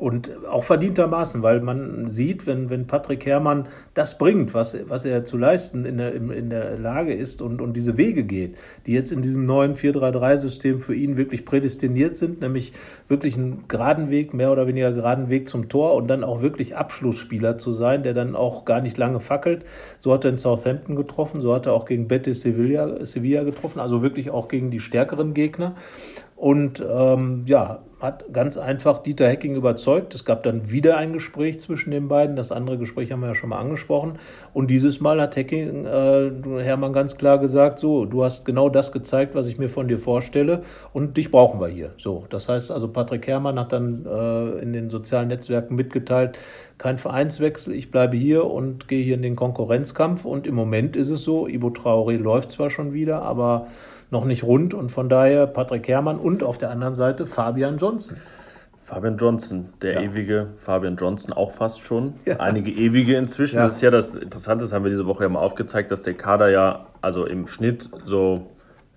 [0.00, 5.24] und auch verdientermaßen, weil man sieht, wenn, wenn Patrick Herrmann das bringt, was, was er
[5.24, 9.12] zu leisten in der, in der Lage ist und, und diese Wege geht, die jetzt
[9.12, 12.72] in diesem neuen 4-3-3-System für ihn wirklich prädestiniert sind, nämlich
[13.08, 16.76] wirklich einen geraden Weg, mehr oder weniger geraden Weg zum Tor und dann auch wirklich
[16.76, 19.66] Abschlussspieler zu sein, der dann auch gar nicht lange fackelt.
[19.98, 23.80] So hat er in Southampton getroffen, so hat er auch gegen Betis Sevilla, Sevilla getroffen,
[23.80, 25.74] also wirklich auch gegen die stärkeren Gegner.
[26.40, 30.14] Und ähm, ja, hat ganz einfach Dieter Hecking überzeugt.
[30.14, 32.34] Es gab dann wieder ein Gespräch zwischen den beiden.
[32.34, 34.18] Das andere Gespräch haben wir ja schon mal angesprochen.
[34.54, 36.30] Und dieses Mal hat Hecking äh,
[36.62, 39.98] Hermann ganz klar gesagt: So, du hast genau das gezeigt, was ich mir von dir
[39.98, 40.62] vorstelle,
[40.94, 41.90] und dich brauchen wir hier.
[41.98, 46.38] So, das heißt also, Patrick Herrmann hat dann äh, in den sozialen Netzwerken mitgeteilt:
[46.78, 50.24] Kein Vereinswechsel, ich bleibe hier und gehe hier in den Konkurrenzkampf.
[50.24, 53.66] Und im Moment ist es so: Ibo Traoré läuft zwar schon wieder, aber
[54.10, 58.16] noch nicht rund und von daher Patrick Herrmann und auf der anderen Seite Fabian Johnson.
[58.80, 60.00] Fabian Johnson, der ja.
[60.00, 62.14] ewige Fabian Johnson, auch fast schon.
[62.24, 62.40] Ja.
[62.40, 63.56] Einige ewige inzwischen.
[63.56, 63.64] Ja.
[63.64, 66.14] Das ist ja das Interessante, das haben wir diese Woche ja mal aufgezeigt, dass der
[66.14, 68.46] Kader ja also im Schnitt so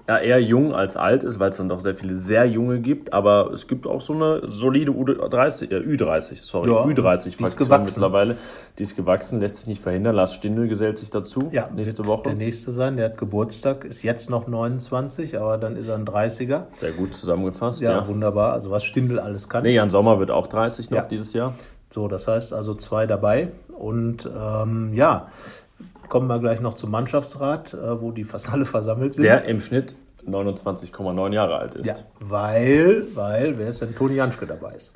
[0.07, 3.13] ja, eher jung als alt ist, weil es dann doch sehr viele sehr junge gibt,
[3.13, 8.37] aber es gibt auch so eine solide U30, äh, Ü30, sorry, ja, Ü30-Fraktion mittlerweile.
[8.77, 10.15] Die ist gewachsen, lässt sich nicht verhindern.
[10.15, 12.23] Lars Stindl gesellt sich dazu ja, nächste Woche.
[12.23, 16.05] der nächste sein, der hat Geburtstag, ist jetzt noch 29, aber dann ist er ein
[16.05, 16.63] 30er.
[16.73, 17.81] Sehr gut zusammengefasst.
[17.81, 18.07] Ja, ja.
[18.07, 18.51] wunderbar.
[18.51, 19.63] Also was Stindl alles kann.
[19.63, 21.05] Nee, Jan Sommer wird auch 30 noch ja.
[21.05, 21.53] dieses Jahr.
[21.89, 23.49] So, das heißt also zwei dabei.
[23.77, 25.27] Und ähm, ja,
[26.13, 29.23] kommen wir gleich noch zum Mannschaftsrat, äh, wo die fast alle versammelt sind.
[29.23, 29.95] Der im Schnitt
[30.27, 31.87] 29,9 Jahre alt ist.
[31.87, 34.93] Ja, weil, weil, wer ist denn Toni Janschke dabei ist?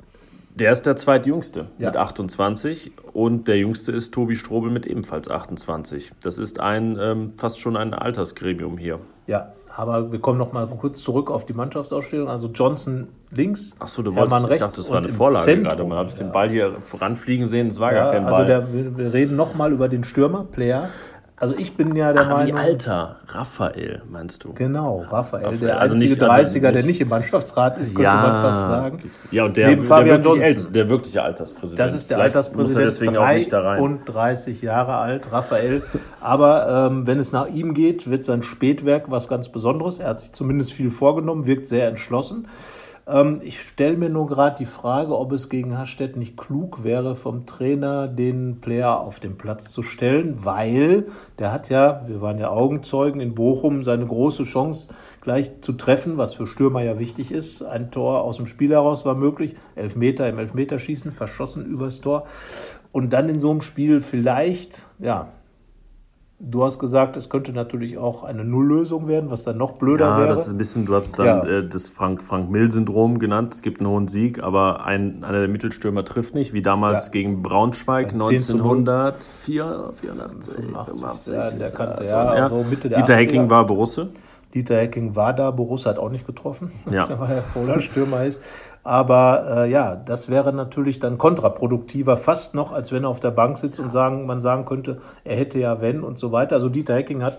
[0.54, 1.88] Der ist der zweitjüngste ja.
[1.88, 6.12] mit 28 und der jüngste ist Tobi Strobel mit ebenfalls 28.
[6.22, 9.00] Das ist ein ähm, fast schon ein Altersgremium hier.
[9.26, 12.28] Ja, aber wir kommen noch mal kurz zurück auf die Mannschaftsausstellung.
[12.28, 14.54] Also Johnson links, Achso, du wolltest, Hermann rechts.
[14.54, 15.84] Ich dachte, das war eine Vorlage Zentrum, gerade.
[15.84, 16.18] Man ich ja.
[16.18, 18.52] den Ball hier voranfliegen sehen, es war ja, gar kein also Ball.
[18.52, 20.88] Also der, wir reden noch mal über den Stürmer, Player.
[21.40, 22.56] Also ich bin ja der Ach, Meinung...
[22.56, 23.16] Wie alter?
[23.28, 24.52] Raphael, meinst du?
[24.54, 27.94] Genau, Raphael, Raphael der also einzige nicht, 30er, also nicht, der nicht im Mannschaftsrat ist,
[27.94, 29.10] könnte ja, man fast sagen.
[29.30, 31.78] Ja, und der, Neben Fabian der, wirklich der wirkliche Alterspräsident.
[31.78, 33.82] Das ist der Vielleicht Alterspräsident, er deswegen auch nicht da rein.
[33.82, 35.82] und 30 Jahre alt, Raphael.
[36.20, 40.00] Aber ähm, wenn es nach ihm geht, wird sein Spätwerk was ganz Besonderes.
[40.00, 42.48] Er hat sich zumindest viel vorgenommen, wirkt sehr entschlossen.
[43.08, 47.16] Ähm, ich stelle mir nur gerade die Frage, ob es gegen Hasstedt nicht klug wäre,
[47.16, 51.06] vom Trainer den Player auf den Platz zu stellen, weil
[51.38, 56.18] der hat ja, wir waren ja Augenzeugen in Bochum, seine große Chance gleich zu treffen,
[56.18, 57.62] was für Stürmer ja wichtig ist.
[57.62, 62.26] Ein Tor aus dem Spiel heraus war möglich, Elfmeter im Elfmeterschießen, verschossen übers Tor.
[62.92, 65.28] Und dann in so einem Spiel vielleicht, ja,
[66.40, 70.18] Du hast gesagt, es könnte natürlich auch eine Nulllösung werden, was dann noch blöder ja,
[70.18, 70.28] wäre.
[70.28, 71.44] Ja, das ist ein bisschen, du hast dann ja.
[71.44, 73.54] äh, das Frank-Mill-Syndrom genannt.
[73.54, 77.10] Es gibt einen hohen Sieg, aber ein, einer der Mittelstürmer trifft nicht, wie damals ja.
[77.10, 82.42] gegen Braunschweig 1904, 85, ja, der kannte, ja, ja.
[82.44, 83.16] Also Mitte der Dieter 80er.
[83.16, 84.10] Hecking war Borusse.
[84.54, 87.08] Dieter Hecking war da, Borussia hat auch nicht getroffen, ja.
[87.18, 88.40] weil er voller Stürmer ist.
[88.88, 93.32] Aber äh, ja, das wäre natürlich dann kontraproduktiver, fast noch, als wenn er auf der
[93.32, 96.56] Bank sitzt und sagen, man sagen könnte, er hätte ja wenn und so weiter.
[96.56, 97.36] Also Dieter Hecking hat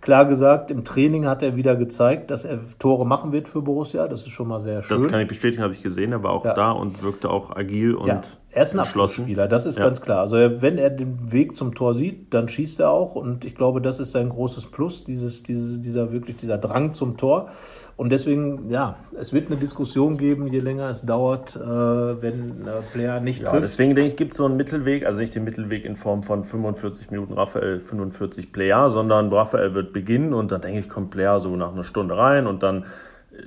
[0.00, 4.06] klar gesagt, im Training hat er wieder gezeigt, dass er Tore machen wird für Borussia.
[4.06, 4.96] Das ist schon mal sehr schön.
[4.96, 6.12] Das kann ich bestätigen, habe ich gesehen.
[6.12, 6.54] Er war auch ja.
[6.54, 8.20] da und wirkte auch agil und ja.
[8.54, 9.84] Er ist ein Abschlussspieler, das ist ja.
[9.84, 10.20] ganz klar.
[10.20, 13.80] Also wenn er den Weg zum Tor sieht, dann schießt er auch und ich glaube,
[13.80, 17.48] das ist sein großes Plus, dieses, dieses, dieser wirklich dieser Drang zum Tor.
[17.96, 22.82] Und deswegen, ja, es wird eine Diskussion geben, je länger es dauert, äh, wenn äh,
[22.92, 23.64] Player nicht ja, trifft.
[23.64, 26.44] Deswegen denke ich, gibt es so einen Mittelweg, also nicht den Mittelweg in Form von
[26.44, 31.40] 45 Minuten Raphael, 45 Player, sondern Raphael wird beginnen und dann denke ich, kommt Player
[31.40, 32.84] so nach einer Stunde rein und dann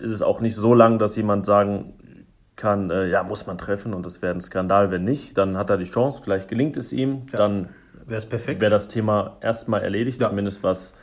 [0.01, 1.93] ist es auch nicht so lang, dass jemand sagen
[2.55, 5.37] kann, äh, ja, muss man treffen und das wäre ein Skandal, wenn nicht.
[5.37, 7.37] Dann hat er die Chance, vielleicht gelingt es ihm, ja.
[7.37, 7.69] dann
[8.07, 10.29] wäre das Thema erstmal erledigt, ja.
[10.29, 10.93] zumindest was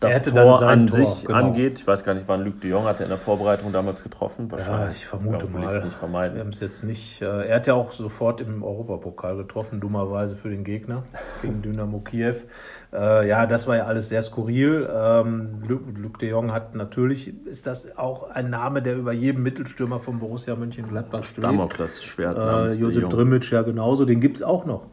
[0.00, 1.38] das Tor an Tor, sich genau.
[1.38, 1.80] angeht.
[1.80, 4.48] Ich weiß gar nicht, wann Luc de Jong hat er in der Vorbereitung damals getroffen.
[4.56, 5.84] Ja, ich vermute ja, mal.
[5.84, 6.36] Nicht vermeiden.
[6.36, 7.20] Wir haben es jetzt nicht.
[7.20, 11.02] Äh, er hat ja auch sofort im Europapokal getroffen, dummerweise für den Gegner
[11.42, 12.36] gegen Dynamo Kiew.
[12.92, 14.88] Äh, ja, das war ja alles sehr skurril.
[14.92, 19.42] Ähm, Luc, Luc de Jong hat natürlich, ist das auch ein Name, der über jedem
[19.42, 21.44] Mittelstürmer von Borussia Mönchengladbach steht.
[21.44, 22.36] Damoklesschwert.
[22.36, 24.86] Äh, Josip Drimmitsch ja genauso, den gibt es auch noch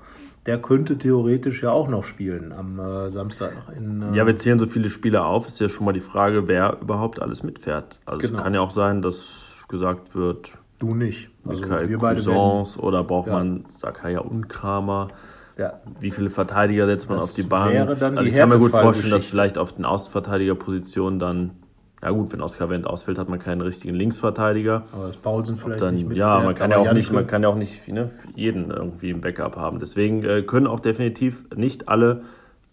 [0.45, 3.53] der könnte theoretisch ja auch noch spielen am äh, Samstag.
[3.75, 6.47] In, äh ja, wir zählen so viele Spieler auf, ist ja schon mal die Frage,
[6.47, 7.99] wer überhaupt alles mitfährt.
[8.05, 8.37] Also genau.
[8.37, 11.29] es kann ja auch sein, dass gesagt wird, du nicht.
[11.45, 13.33] Also Michael wir beide Cousins oder braucht ja.
[13.33, 15.09] man Sakaya und Kramer.
[15.57, 15.79] Ja.
[15.99, 17.75] Wie viele Verteidiger setzt man das auf die Bahn?
[17.77, 21.51] also ich kann mir gut vorstellen, dass vielleicht auf den Außenverteidigerpositionen dann
[22.05, 24.83] ja gut, wenn Oskar Wendt ausfällt, hat man keinen richtigen Linksverteidiger.
[24.93, 27.49] Aber das Paulsen vielleicht dann, nicht Ja, man kann ja auch nicht, man kann ja
[27.49, 29.79] auch nicht ne, jeden irgendwie im Backup haben.
[29.79, 32.21] Deswegen äh, können auch definitiv nicht alle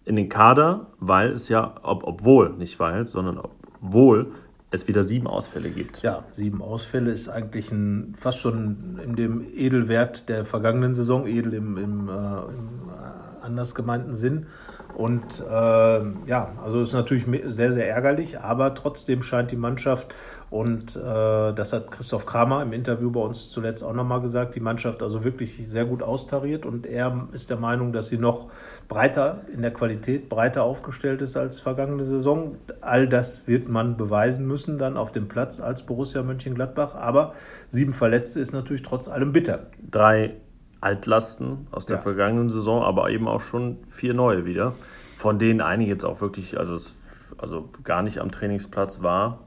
[0.05, 3.40] in den Kader, weil es ja, ob, obwohl, nicht weil, sondern
[3.81, 4.33] obwohl
[4.71, 6.03] es wieder sieben Ausfälle gibt.
[6.03, 11.55] Ja, sieben Ausfälle ist eigentlich ein, fast schon in dem Edelwert der vergangenen Saison, edel
[11.55, 14.47] im, im, äh, im äh, anders gemeinten Sinn.
[14.94, 20.14] Und äh, ja, also ist natürlich sehr, sehr ärgerlich, aber trotzdem scheint die Mannschaft,
[20.52, 24.61] und äh, das hat Christoph Kramer im Interview bei uns zuletzt auch nochmal gesagt, die
[24.61, 28.48] Mannschaft also wirklich sehr gut austariert und er ist der Meinung, dass sie noch
[28.87, 32.59] breiter in der Qualität, breiter aufgestellt ist als vergangene Saison.
[32.83, 37.33] All das wird man beweisen müssen dann auf dem Platz als Borussia Mönchengladbach, aber
[37.70, 39.68] sieben Verletzte ist natürlich trotz allem bitter.
[39.90, 40.37] Drei
[40.83, 42.03] Altlasten aus der ja.
[42.03, 44.75] vergangenen Saison, aber eben auch schon vier neue wieder,
[45.16, 49.47] von denen einige jetzt auch wirklich, also, es, also gar nicht am Trainingsplatz war.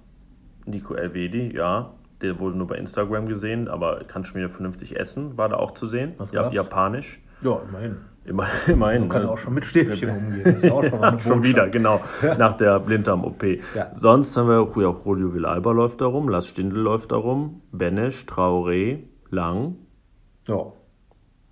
[0.65, 5.37] Nico Elvedi, ja, der wurde nur bei Instagram gesehen, aber kann schon wieder vernünftig essen,
[5.37, 6.13] war da auch zu sehen.
[6.17, 7.21] Was ja, Japanisch.
[7.41, 7.97] Ja, immerhin.
[8.23, 9.01] Immer, immerhin.
[9.01, 9.29] Man kann ne?
[9.29, 10.41] auch schon mit Stäbchen umgehen.
[10.43, 12.01] Das ist auch schon, ja, schon wieder, genau.
[12.39, 13.43] Nach der Blinddarm-OP.
[13.75, 13.91] Ja.
[13.93, 18.25] Sonst haben wir ja, Julio Villalba läuft da rum, Lars Stindl läuft da rum, Benesch,
[18.25, 19.75] Traoré, Lang.
[20.47, 20.71] Ja.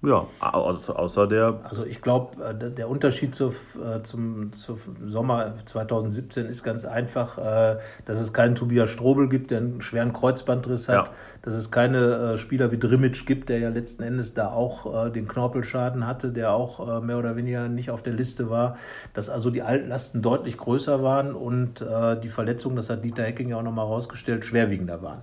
[0.06, 1.62] Ja, also außer der.
[1.64, 7.38] Also ich glaube, äh, der Unterschied zu, äh, zum, zum Sommer 2017 ist ganz einfach,
[7.38, 11.14] äh, dass es keinen Tobias Strobel gibt, der einen schweren Kreuzbandriss hat, ja.
[11.44, 16.06] dass es keine Spieler wie Drimmitsch gibt, der ja letzten Endes da auch den Knorpelschaden
[16.06, 18.78] hatte, der auch mehr oder weniger nicht auf der Liste war,
[19.14, 21.84] dass also die Altlasten deutlich größer waren und
[22.24, 25.22] die Verletzungen, das hat Dieter Hecking ja auch nochmal rausgestellt, schwerwiegender waren.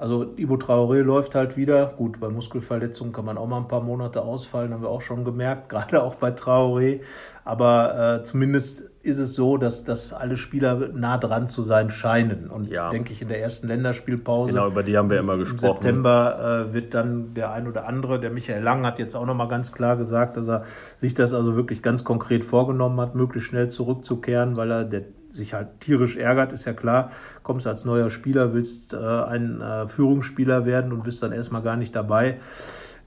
[0.00, 1.92] Also Ibo Traoré läuft halt wieder.
[1.98, 5.26] Gut, bei Muskelverletzungen kann man auch mal ein paar Monate ausfallen, haben wir auch schon
[5.26, 7.00] gemerkt, gerade auch bei Traoré.
[7.44, 12.48] Aber äh, zumindest ist es so, dass, dass alle Spieler nah dran zu sein scheinen.
[12.48, 12.88] Und ja.
[12.88, 14.54] denke ich, in der ersten Länderspielpause.
[14.54, 15.66] Genau, über die haben wir immer gesprochen.
[15.66, 19.26] Im September äh, wird dann der ein oder andere, der Michael Lang hat jetzt auch
[19.26, 20.64] nochmal ganz klar gesagt, dass er
[20.96, 25.54] sich das also wirklich ganz konkret vorgenommen hat, möglichst schnell zurückzukehren, weil er der sich
[25.54, 27.10] halt tierisch ärgert, ist ja klar.
[27.42, 31.76] Kommst als neuer Spieler, willst äh, ein äh, Führungsspieler werden und bist dann erstmal gar
[31.76, 32.38] nicht dabei.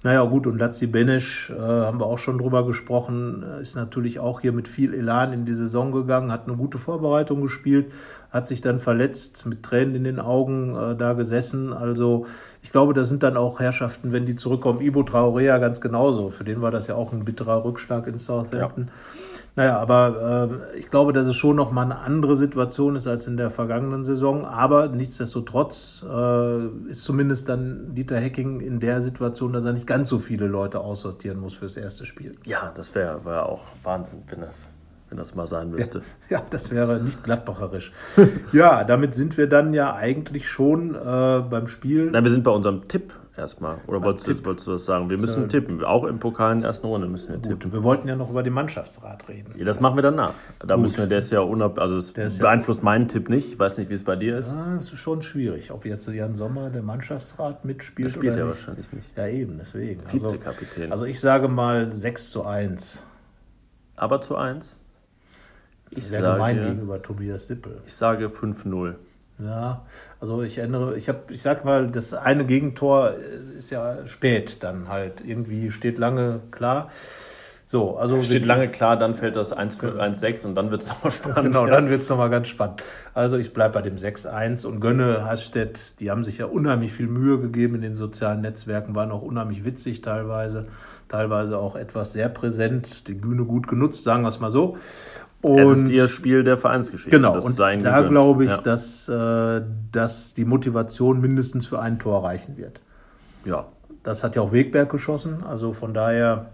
[0.04, 4.20] Naja, gut, und Lazzi Benesch, äh, haben wir auch schon drüber gesprochen, äh, ist natürlich
[4.20, 7.90] auch hier mit viel Elan in die Saison gegangen, hat eine gute Vorbereitung gespielt,
[8.30, 11.72] hat sich dann verletzt, mit Tränen in den Augen äh, da gesessen.
[11.72, 12.26] Also
[12.62, 14.82] ich glaube, da sind dann auch Herrschaften, wenn die zurückkommen.
[14.82, 16.32] Ibo Traoré ja ganz genauso.
[16.32, 18.88] Für den war das ja auch ein bitterer Rückschlag in Southampton.
[18.88, 19.43] Ja.
[19.56, 23.28] Naja, aber äh, ich glaube, dass es schon noch mal eine andere Situation ist als
[23.28, 24.46] in der vergangenen Saison.
[24.46, 30.10] Aber nichtsdestotrotz äh, ist zumindest dann Dieter Hecking in der Situation, dass er nicht ganz
[30.10, 32.36] so viele Leute aussortieren muss fürs erste Spiel.
[32.46, 34.68] Ja, das wäre wär auch Wahnsinn, wenn das,
[35.10, 36.00] wenn das mal sein müsste.
[36.30, 37.92] Ja, ja das wäre nicht glattbacherisch.
[38.54, 42.10] ja, damit sind wir dann ja eigentlich schon äh, beim Spiel.
[42.10, 43.78] Nein, wir sind bei unserem Tipp erstmal.
[43.88, 45.10] Oder wolltest du, wolltest du das sagen?
[45.10, 45.84] Wir müssen tippen.
[45.84, 47.72] Auch im Pokal in der ersten Runde müssen wir Gut, tippen.
[47.72, 49.54] Wir wollten ja noch über den Mannschaftsrat reden.
[49.58, 50.34] Ja, das machen wir danach.
[50.60, 50.84] Da Gut.
[50.84, 53.54] müssen wir, der ist ja unab, also es beeinflusst ja meinen Tipp nicht.
[53.54, 54.54] Ich weiß nicht, wie es bei dir ist.
[54.54, 58.08] Ja, das ist schon schwierig, ob jetzt Jan Sommer der Mannschaftsrat mitspielt.
[58.08, 59.16] Das spielt er wahrscheinlich nicht.
[59.18, 60.02] Ja, eben, deswegen.
[60.02, 60.92] Also, Vizekapitän.
[60.92, 63.04] Also, also ich sage mal 6 zu 1.
[63.96, 64.84] Aber zu 1?
[65.96, 67.82] Ich sage gemein gegenüber Tobias Sippel.
[67.86, 68.96] Ich sage 5-0.
[69.40, 69.86] Ja,
[70.20, 73.14] also ich erinnere, ich habe, ich sag mal, das eine Gegentor
[73.58, 75.22] ist ja spät dann halt.
[75.26, 76.90] Irgendwie steht lange klar.
[77.74, 81.56] So, also steht lange klar, dann fällt das 1-6 und dann wird es nochmal spannend.
[81.56, 82.84] Genau, dann wird es nochmal ganz spannend.
[83.16, 87.08] Also ich bleibe bei dem 6-1 und gönne Hasstedt, die haben sich ja unheimlich viel
[87.08, 90.68] Mühe gegeben in den sozialen Netzwerken, waren auch unheimlich witzig teilweise,
[91.10, 94.78] teilweise auch etwas sehr präsent, die Bühne gut genutzt, sagen wir es mal so.
[95.44, 97.10] Und es ist ihr Spiel der Vereinsgeschichte.
[97.10, 98.58] Genau, und da glaube ich, ja.
[98.58, 102.80] dass, äh, dass die Motivation mindestens für ein Tor reichen wird.
[103.44, 103.66] Ja.
[104.04, 106.48] Das hat ja auch Wegberg geschossen, also von daher.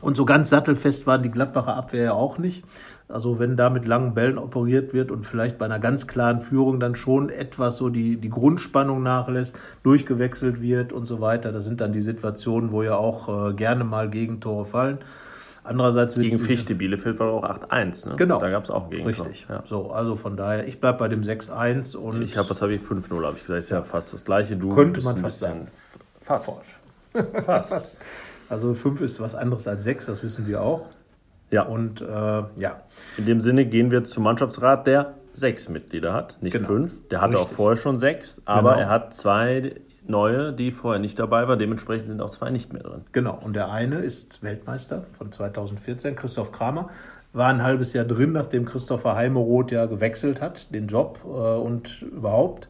[0.00, 2.64] Und so ganz sattelfest waren die Gladbacher Abwehr ja auch nicht.
[3.08, 6.78] Also wenn da mit langen Bällen operiert wird und vielleicht bei einer ganz klaren Führung
[6.78, 11.80] dann schon etwas so die, die Grundspannung nachlässt, durchgewechselt wird und so weiter, das sind
[11.80, 14.98] dann die Situationen, wo ja auch äh, gerne mal Gegentore fallen.
[15.70, 18.16] Andererseits Gegen Fichte Bielefeld war auch 8-1, ne?
[18.16, 18.40] Genau.
[18.40, 19.26] Da gab es auch Gegentor.
[19.26, 19.46] Richtig.
[19.48, 19.62] Ja.
[19.64, 22.22] So, also von daher, ich bleibe bei dem 6-1 und.
[22.22, 22.82] Ich habe, was habe ich?
[22.82, 23.58] 5-0 habe ich gesagt.
[23.58, 24.56] Ist ja fast das gleiche.
[24.56, 25.68] Du könnte man fast sagen.
[26.20, 26.60] Fast.
[27.44, 27.70] fast.
[27.72, 28.02] fast.
[28.48, 30.86] Also 5 ist was anderes als 6, das wissen wir auch.
[31.52, 31.62] Ja.
[31.62, 32.82] Und äh, ja.
[33.16, 36.66] In dem Sinne gehen wir zum Mannschaftsrat, der sechs Mitglieder hat, nicht genau.
[36.66, 37.08] fünf.
[37.10, 37.52] Der hatte Richtig.
[37.52, 38.82] auch vorher schon sechs, aber genau.
[38.82, 39.76] er hat zwei
[40.10, 41.58] neue, die vorher nicht dabei waren.
[41.58, 43.02] Dementsprechend sind auch zwei nicht mehr drin.
[43.12, 43.38] Genau.
[43.42, 46.90] Und der eine ist Weltmeister von 2014, Christoph Kramer.
[47.32, 52.02] War ein halbes Jahr drin, nachdem Christopher Heimeroth ja gewechselt hat, den Job äh, und
[52.02, 52.68] überhaupt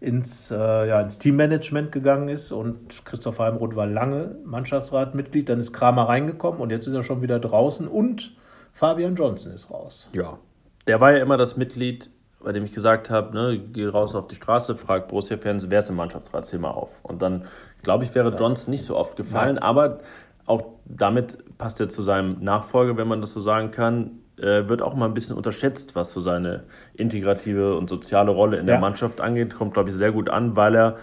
[0.00, 2.50] ins, äh, ja, ins Teammanagement gegangen ist.
[2.52, 5.48] Und Christopher Heimeroth war lange Mannschaftsratmitglied.
[5.48, 7.86] Dann ist Kramer reingekommen und jetzt ist er schon wieder draußen.
[7.86, 8.34] Und
[8.72, 10.08] Fabian Johnson ist raus.
[10.14, 10.38] Ja.
[10.86, 12.10] Der war ja immer das Mitglied
[12.42, 15.90] bei dem ich gesagt habe, ne, geh raus auf die Straße, frag Borussia-Fans, wer ist
[15.90, 17.00] im Mannschaftsrat, zähl mal auf.
[17.02, 17.44] Und dann,
[17.82, 19.62] glaube ich, wäre Johnson nicht so oft gefallen, Nein.
[19.62, 20.00] aber
[20.46, 24.82] auch damit passt er zu seinem Nachfolger, wenn man das so sagen kann, äh, wird
[24.82, 28.72] auch mal ein bisschen unterschätzt, was so seine integrative und soziale Rolle in ja.
[28.74, 29.54] der Mannschaft angeht.
[29.54, 30.96] Kommt, glaube ich, sehr gut an, weil er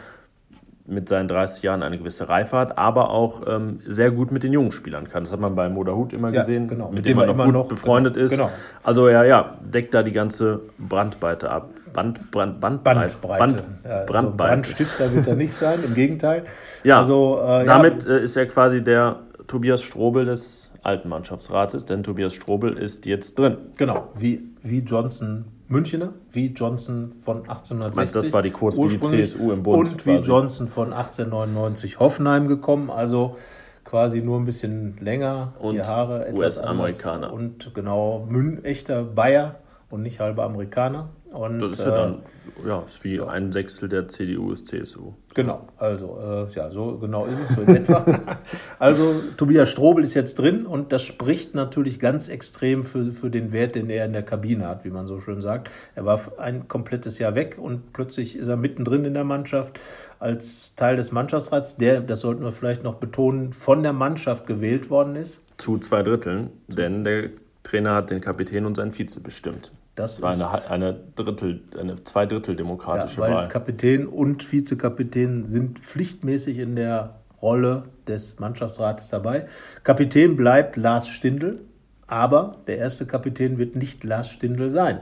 [0.88, 4.54] mit seinen 30 Jahren eine gewisse Reife hat, aber auch ähm, sehr gut mit den
[4.54, 5.23] jungen Spielern kann.
[5.23, 6.86] Das hat man bei Moda Hut immer ja, gesehen, genau.
[6.88, 8.26] mit, mit, dem, er noch gut noch, befreundet genau.
[8.26, 8.32] ist.
[8.32, 8.50] Genau.
[8.84, 11.69] Also ja, ja, deckt da die ganze Brandweite ab.
[11.91, 13.17] Band, Brand, Bandbreite.
[13.19, 13.39] Bandbreite.
[13.39, 14.19] Band, ja, Brandbreite.
[14.19, 16.43] Also Brandstifter wird er nicht sein, im Gegenteil.
[16.84, 18.15] Ja, also, äh, damit ja.
[18.15, 23.38] Äh, ist er quasi der Tobias Strobel des alten Mannschaftsrates, denn Tobias Strobel ist jetzt
[23.38, 23.58] drin.
[23.78, 28.21] Genau, wie, wie Johnson Münchener, wie Johnson von 1860.
[28.21, 29.77] das war die kurz wie die CSU im Bund.
[29.77, 33.36] Und wie Johnson von 1899 Hoffenheim gekommen, also
[33.84, 37.34] quasi nur ein bisschen länger, und die Haare etwas US-Amerikaner.
[37.34, 41.10] Und genau, Mün, echter Bayer und nicht halber Amerikaner.
[41.32, 42.17] Und, das ist ja dann äh,
[42.65, 45.13] ja, ist wie ein Sechstel der CDU ist CSU.
[45.33, 48.03] Genau, also äh, ja, so genau ist es so in etwa.
[48.79, 53.51] also Tobias Strobel ist jetzt drin und das spricht natürlich ganz extrem für, für den
[53.51, 55.69] Wert, den er in der Kabine hat, wie man so schön sagt.
[55.95, 59.79] Er war ein komplettes Jahr weg und plötzlich ist er mittendrin in der Mannschaft
[60.19, 64.89] als Teil des Mannschaftsrats, der, das sollten wir vielleicht noch betonen, von der Mannschaft gewählt
[64.89, 65.41] worden ist.
[65.57, 67.29] Zu zwei Dritteln, denn der
[67.63, 69.71] Trainer hat den Kapitän und seinen Vize bestimmt.
[69.97, 73.47] Das war eine, eine Drittel, eine Zweidrittel demokratische ja, weil Wahl.
[73.47, 79.47] Kapitän und Vizekapitän sind pflichtmäßig in der Rolle des Mannschaftsrates dabei.
[79.83, 81.62] Kapitän bleibt Lars Stindl,
[82.05, 84.99] aber der erste Kapitän wird nicht Lars Stindl sein,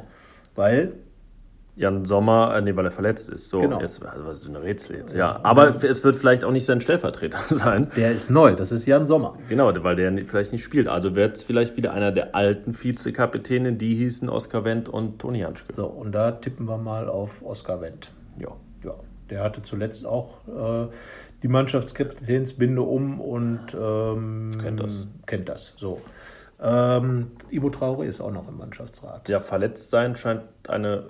[0.55, 0.93] weil
[1.77, 3.49] Jan Sommer, äh, nee, weil er verletzt ist.
[3.49, 3.79] So, genau.
[3.79, 5.13] ist also, so ein Rätsel jetzt.
[5.13, 7.89] Ja, aber es wird vielleicht auch nicht sein Stellvertreter sein.
[7.95, 9.33] Der ist neu, das ist Jan Sommer.
[9.49, 10.87] Genau, weil der vielleicht nicht spielt.
[10.87, 15.39] Also wird es vielleicht wieder einer der alten Vizekapitäne, die hießen Oskar Wendt und Toni
[15.39, 15.73] Janschke.
[15.75, 18.11] So, und da tippen wir mal auf Oskar Wendt.
[18.39, 18.49] Ja.
[18.83, 18.93] Ja,
[19.29, 20.87] der hatte zuletzt auch äh,
[21.43, 25.07] die Mannschaftskapitänsbinde um und ähm, kennt das.
[25.25, 26.01] Kennt das, so.
[26.61, 29.27] Ähm, Ibo Traore ist auch noch im Mannschaftsrat.
[29.27, 31.03] Ja, verletzt sein scheint eine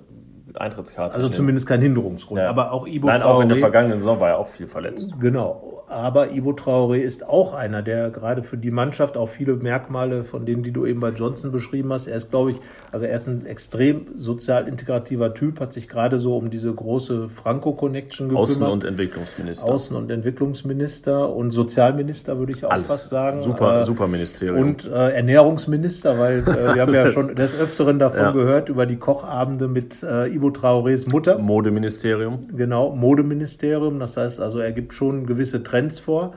[0.60, 1.16] Eintrittskarte.
[1.16, 2.40] Also zumindest kein Hinderungsgrund.
[2.40, 2.50] Ja.
[2.50, 5.16] Aber auch Ibo Nein, auch in der vergangenen Saison war er auch viel verletzt.
[5.20, 5.75] Genau.
[5.88, 10.46] Aber Ibo Traoré ist auch einer, der gerade für die Mannschaft auch viele Merkmale von
[10.46, 12.08] denen, die du eben bei Johnson beschrieben hast.
[12.08, 12.58] Er ist, glaube ich,
[12.92, 17.30] also er ist ein extrem sozial integrativer Typ, hat sich gerade so um diese große
[17.30, 18.50] Franco-Connection gekümmert.
[18.50, 19.68] Außen- und Entwicklungsminister.
[19.68, 22.88] Außen- und Entwicklungsminister und Sozialminister, würde ich auch Alles.
[22.88, 23.42] fast sagen.
[23.42, 24.60] Super, äh, super Ministerium.
[24.60, 28.32] Und äh, Ernährungsminister, weil äh, wir haben ja schon des Öfteren davon ja.
[28.32, 31.38] gehört, über die Kochabende mit äh, Ibo Traorés Mutter.
[31.38, 32.48] Modeministerium.
[32.56, 34.00] Genau, Modeministerium.
[34.00, 36.34] Das heißt also, er gibt schon gewisse Trends Trends vor.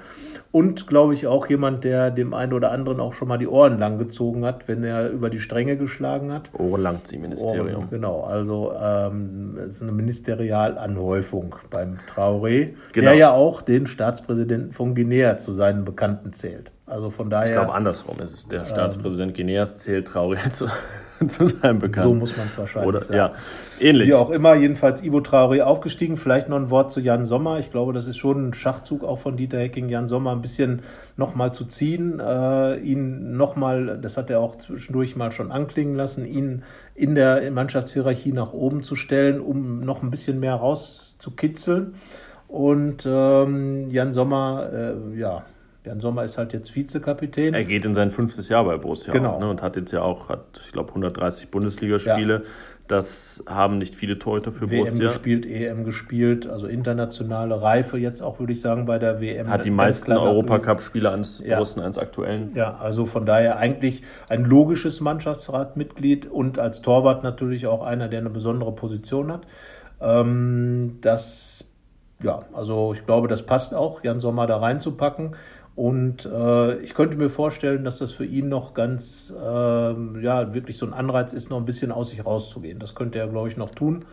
[0.51, 3.79] Und glaube ich auch jemand, der dem einen oder anderen auch schon mal die Ohren
[3.79, 6.51] lang gezogen hat, wenn er über die Stränge geschlagen hat.
[6.59, 7.83] Ohrenlangziehministerium.
[7.83, 13.11] Ohren, genau, also ähm, es ist eine Ministerialanhäufung beim Traoré, genau.
[13.11, 16.73] der ja auch den Staatspräsidenten von Guinea zu seinen Bekannten zählt.
[16.89, 17.47] Also von daher.
[17.47, 18.49] Ich glaube, andersrum ist es.
[18.49, 20.67] Der ähm, Staatspräsident Guineas zählt Traoré zu,
[21.27, 22.09] zu seinem Bekannten.
[22.09, 23.17] So muss man es wahrscheinlich Oder, sagen.
[23.17, 23.33] Ja,
[23.81, 24.09] ähnlich.
[24.09, 26.17] Wie auch immer, jedenfalls Ivo Traoré aufgestiegen.
[26.17, 27.59] Vielleicht noch ein Wort zu Jan Sommer.
[27.59, 30.81] Ich glaube, das ist schon ein Schachzug auch von Dieter Hecking, Jan Sommer ein bisschen
[31.17, 36.25] nochmal zu ziehen, äh, ihn nochmal, das hat er auch zwischendurch mal schon anklingen lassen,
[36.25, 36.63] ihn
[36.95, 41.95] in der Mannschaftshierarchie nach oben zu stellen, um noch ein bisschen mehr rauszukitzeln.
[42.47, 45.45] Und ähm, Jan Sommer, äh, ja,
[45.89, 47.55] Jan Sommer ist halt jetzt Vizekapitän.
[47.55, 49.37] Er geht in sein fünftes Jahr bei Borussia genau.
[49.37, 52.35] Auch, ne, und hat jetzt ja auch, hat, ich glaube, 130 Bundesligaspiele.
[52.35, 52.43] Ja.
[52.89, 54.99] Das haben nicht viele Torhüter für WM Borussia.
[54.99, 59.49] WM gespielt, EM gespielt, also internationale Reife jetzt auch, würde ich sagen, bei der WM.
[59.49, 61.57] Hat die meisten Europacup-Spiele ans ja.
[61.57, 62.53] Borussen, eines aktuellen.
[62.55, 68.21] Ja, also von daher eigentlich ein logisches Mannschaftsratmitglied und als Torwart natürlich auch einer, der
[68.21, 69.47] eine besondere Position hat.
[70.03, 71.65] Ähm, das,
[72.23, 75.35] ja, also ich glaube, das passt auch, Jan Sommer da reinzupacken.
[75.79, 80.77] Und äh, ich könnte mir vorstellen, dass das für ihn noch ganz, äh, ja, wirklich
[80.77, 82.81] so ein Anreiz ist, noch ein bisschen aus sich rauszugehen.
[82.81, 84.05] Das könnte er, glaube ich, noch tun.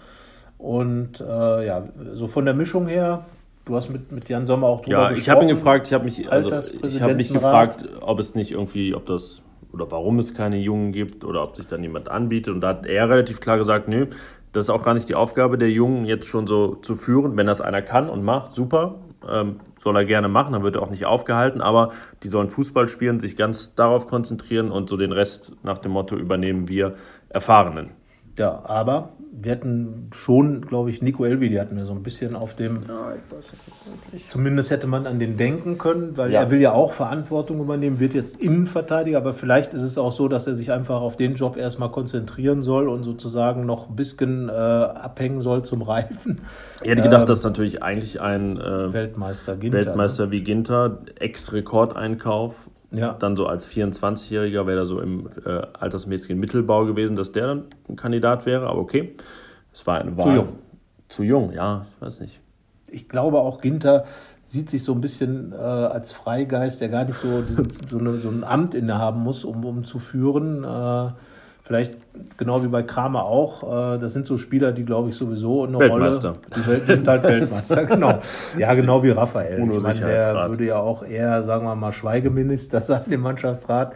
[0.59, 3.25] Und äh, ja, so von der Mischung her,
[3.65, 5.15] du hast mit, mit Jan Sommer auch drüber ja, gesprochen.
[5.15, 8.35] Ja, ich habe ihn gefragt, ich habe mich, also, ich habe mich gefragt, ob es
[8.35, 9.41] nicht irgendwie, ob das
[9.73, 12.53] oder warum es keine Jungen gibt oder ob sich dann jemand anbietet.
[12.53, 14.05] Und da hat er relativ klar gesagt, nö,
[14.51, 17.35] das ist auch gar nicht die Aufgabe der Jungen, jetzt schon so zu führen.
[17.37, 18.99] Wenn das einer kann und macht, super
[19.29, 21.91] ähm, soll er gerne machen, dann wird er auch nicht aufgehalten, aber
[22.23, 26.15] die sollen Fußball spielen, sich ganz darauf konzentrieren und so den Rest nach dem Motto
[26.15, 26.95] übernehmen wir
[27.29, 27.91] Erfahrenen.
[28.37, 32.35] Ja, aber wir hatten schon, glaube ich, Nico Elvi, die hatten wir so ein bisschen
[32.35, 32.83] auf dem.
[32.87, 33.53] Ja, ich weiß
[34.13, 36.41] nicht Zumindest hätte man an den denken können, weil ja.
[36.41, 40.27] er will ja auch Verantwortung übernehmen, wird jetzt Innenverteidiger, aber vielleicht ist es auch so,
[40.27, 44.49] dass er sich einfach auf den Job erstmal konzentrieren soll und sozusagen noch ein bisschen
[44.49, 46.41] äh, abhängen soll zum Reifen.
[46.81, 50.31] Ich hätte gedacht, ähm, dass natürlich eigentlich ein äh, Weltmeister, Ginter, Weltmeister ne?
[50.31, 53.13] wie Ginter, Ex-Rekordeinkauf ja.
[53.13, 57.63] Dann so als 24-Jähriger wäre er so im äh, altersmäßigen Mittelbau gewesen, dass der dann
[57.89, 58.67] ein Kandidat wäre.
[58.67, 59.15] Aber okay,
[59.71, 60.23] es war eine Wahl.
[60.23, 60.47] Zu jung.
[61.07, 62.41] Zu jung, ja, ich weiß nicht.
[62.89, 64.05] Ich glaube auch Ginter
[64.43, 68.13] sieht sich so ein bisschen äh, als Freigeist, der gar nicht so, diesen, so, eine,
[68.17, 70.63] so, ein Amt innehaben muss, um, um zu führen.
[70.63, 71.11] Äh,
[71.65, 71.95] Vielleicht
[72.37, 73.95] genau wie bei Kramer auch.
[73.95, 76.29] Äh, das sind so Spieler, die, glaube ich, sowieso eine Weltmeister.
[76.29, 76.41] Rolle.
[76.55, 78.19] Die Welt, sind halt Weltmeister, genau.
[78.55, 79.67] Ja, genau wie Raphael.
[79.67, 83.93] Ich meine, der würde ja auch eher, sagen wir mal, Schweigeminister sein im Mannschaftsrat.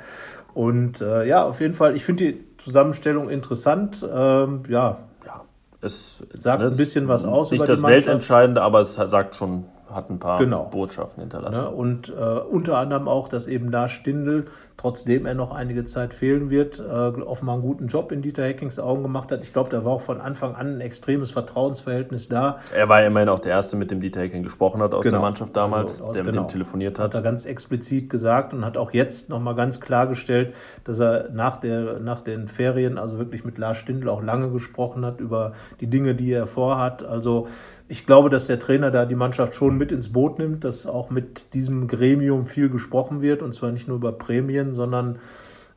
[0.55, 4.03] Und äh, ja, auf jeden Fall, ich finde die Zusammenstellung interessant.
[4.03, 5.41] Ähm, ja, ja,
[5.79, 7.51] es sagt ein bisschen was aus.
[7.51, 10.65] Nicht das Weltentscheidende, aber es sagt schon hat ein paar genau.
[10.65, 11.65] Botschaften hinterlassen.
[11.65, 11.69] Ne?
[11.69, 14.45] Und äh, unter anderem auch, dass eben da Stindl,
[14.77, 18.79] trotzdem er noch einige Zeit fehlen wird, äh, offenbar einen guten Job in Dieter Hackings
[18.79, 19.43] Augen gemacht hat.
[19.43, 22.59] Ich glaube, da war auch von Anfang an ein extremes Vertrauensverhältnis da.
[22.75, 25.17] Er war immerhin auch der Erste, mit dem Dieter Hacking gesprochen hat aus genau.
[25.17, 26.45] der Mannschaft damals, also aus, der mit genau.
[26.45, 27.05] ihm telefoniert hat.
[27.05, 31.57] Hat er ganz explizit gesagt und hat auch jetzt nochmal ganz klargestellt, dass er nach,
[31.57, 35.87] der, nach den Ferien, also wirklich mit Lars Stindl auch lange gesprochen hat über die
[35.87, 37.03] Dinge, die er vorhat.
[37.03, 37.47] Also
[37.89, 41.09] ich glaube, dass der Trainer da die Mannschaft schon mit ins Boot nimmt, dass auch
[41.09, 45.17] mit diesem Gremium viel gesprochen wird und zwar nicht nur über Prämien, sondern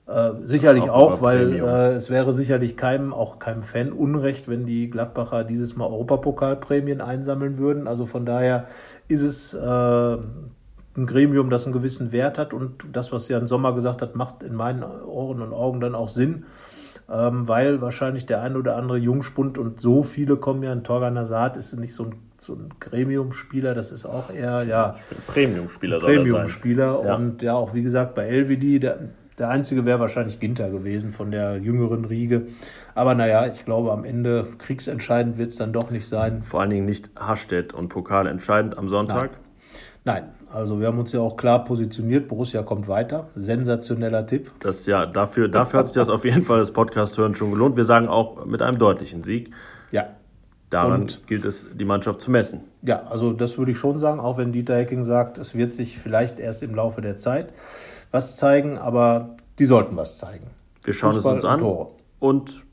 [0.06, 4.66] äh, sicherlich auch, auch weil äh, es wäre sicherlich keinem, auch keinem Fan unrecht, wenn
[4.66, 7.88] die Gladbacher dieses Mal Europapokalprämien einsammeln würden.
[7.88, 8.66] Also von daher
[9.08, 13.74] ist es äh, ein Gremium, das einen gewissen Wert hat und das, was Jan Sommer
[13.74, 16.44] gesagt hat, macht in meinen Ohren und Augen dann auch Sinn,
[17.10, 21.18] ähm, weil wahrscheinlich der ein oder andere Jungspund und so viele kommen ja, ein Torgan
[21.18, 24.96] Hazard ist nicht so ein, so ein Gremium-Spieler, das ist auch eher, ja.
[25.28, 27.14] Premium-Spieler, Premium-Spieler ja.
[27.14, 28.98] und ja, auch wie gesagt bei LVD, der,
[29.38, 32.46] der einzige wäre wahrscheinlich Ginter gewesen von der jüngeren Riege.
[32.94, 36.42] Aber naja, ich glaube, am Ende kriegsentscheidend wird es dann doch nicht sein.
[36.42, 39.32] Vor allen Dingen nicht Hastedt und Pokal entscheidend am Sonntag.
[40.04, 40.24] Nein.
[40.24, 40.24] Nein.
[40.52, 42.28] Also wir haben uns ja auch klar positioniert.
[42.28, 43.28] Borussia kommt weiter.
[43.34, 44.52] Sensationeller Tipp.
[44.60, 47.76] Das ja, dafür, dafür hat sich das auf jeden Fall das Podcast-Hören schon gelohnt.
[47.76, 49.50] Wir sagen auch mit einem deutlichen Sieg.
[49.90, 50.08] Ja.
[50.70, 52.62] Daran und, gilt es, die Mannschaft zu messen.
[52.82, 55.98] Ja, also das würde ich schon sagen, auch wenn Dieter Hecking sagt, es wird sich
[55.98, 57.52] vielleicht erst im Laufe der Zeit
[58.10, 60.46] was zeigen, aber die sollten was zeigen.
[60.84, 61.88] Wir schauen Fußball es uns an und,
[62.20, 62.64] und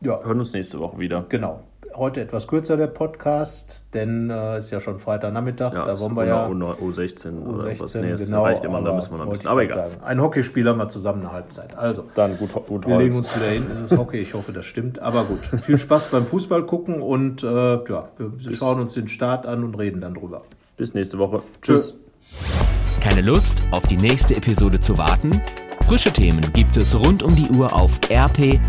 [0.00, 0.22] ja.
[0.22, 1.24] hören uns nächste Woche wieder.
[1.28, 1.62] Genau.
[1.96, 5.72] Heute etwas kürzer der Podcast, denn es äh, ist ja schon Freitagnachmittag.
[5.72, 7.94] Ja, da wollen wir ja U16, U16 oder was.
[7.94, 9.48] Nee, genau, reicht immer, da müssen wir noch ein bisschen.
[9.48, 9.90] Aber egal.
[9.90, 10.04] Sagen.
[10.04, 11.74] Ein Hockeyspieler mal zusammen eine Halbzeit.
[11.78, 13.02] Also, dann gut, gut Wir Holz.
[13.04, 13.64] legen uns wieder hin.
[13.74, 14.98] Es ist Hockey, ich hoffe, das stimmt.
[14.98, 15.38] Aber gut.
[15.62, 19.64] Viel Spaß beim Fußball gucken und äh, ja, wir Bis schauen uns den Start an
[19.64, 20.42] und reden dann drüber.
[20.76, 21.42] Bis nächste Woche.
[21.62, 21.94] Tschüss.
[21.94, 23.00] Tschüss.
[23.00, 25.40] Keine Lust, auf die nächste Episode zu warten?
[25.86, 28.60] Frische Themen gibt es rund um die Uhr auf rp-online.de.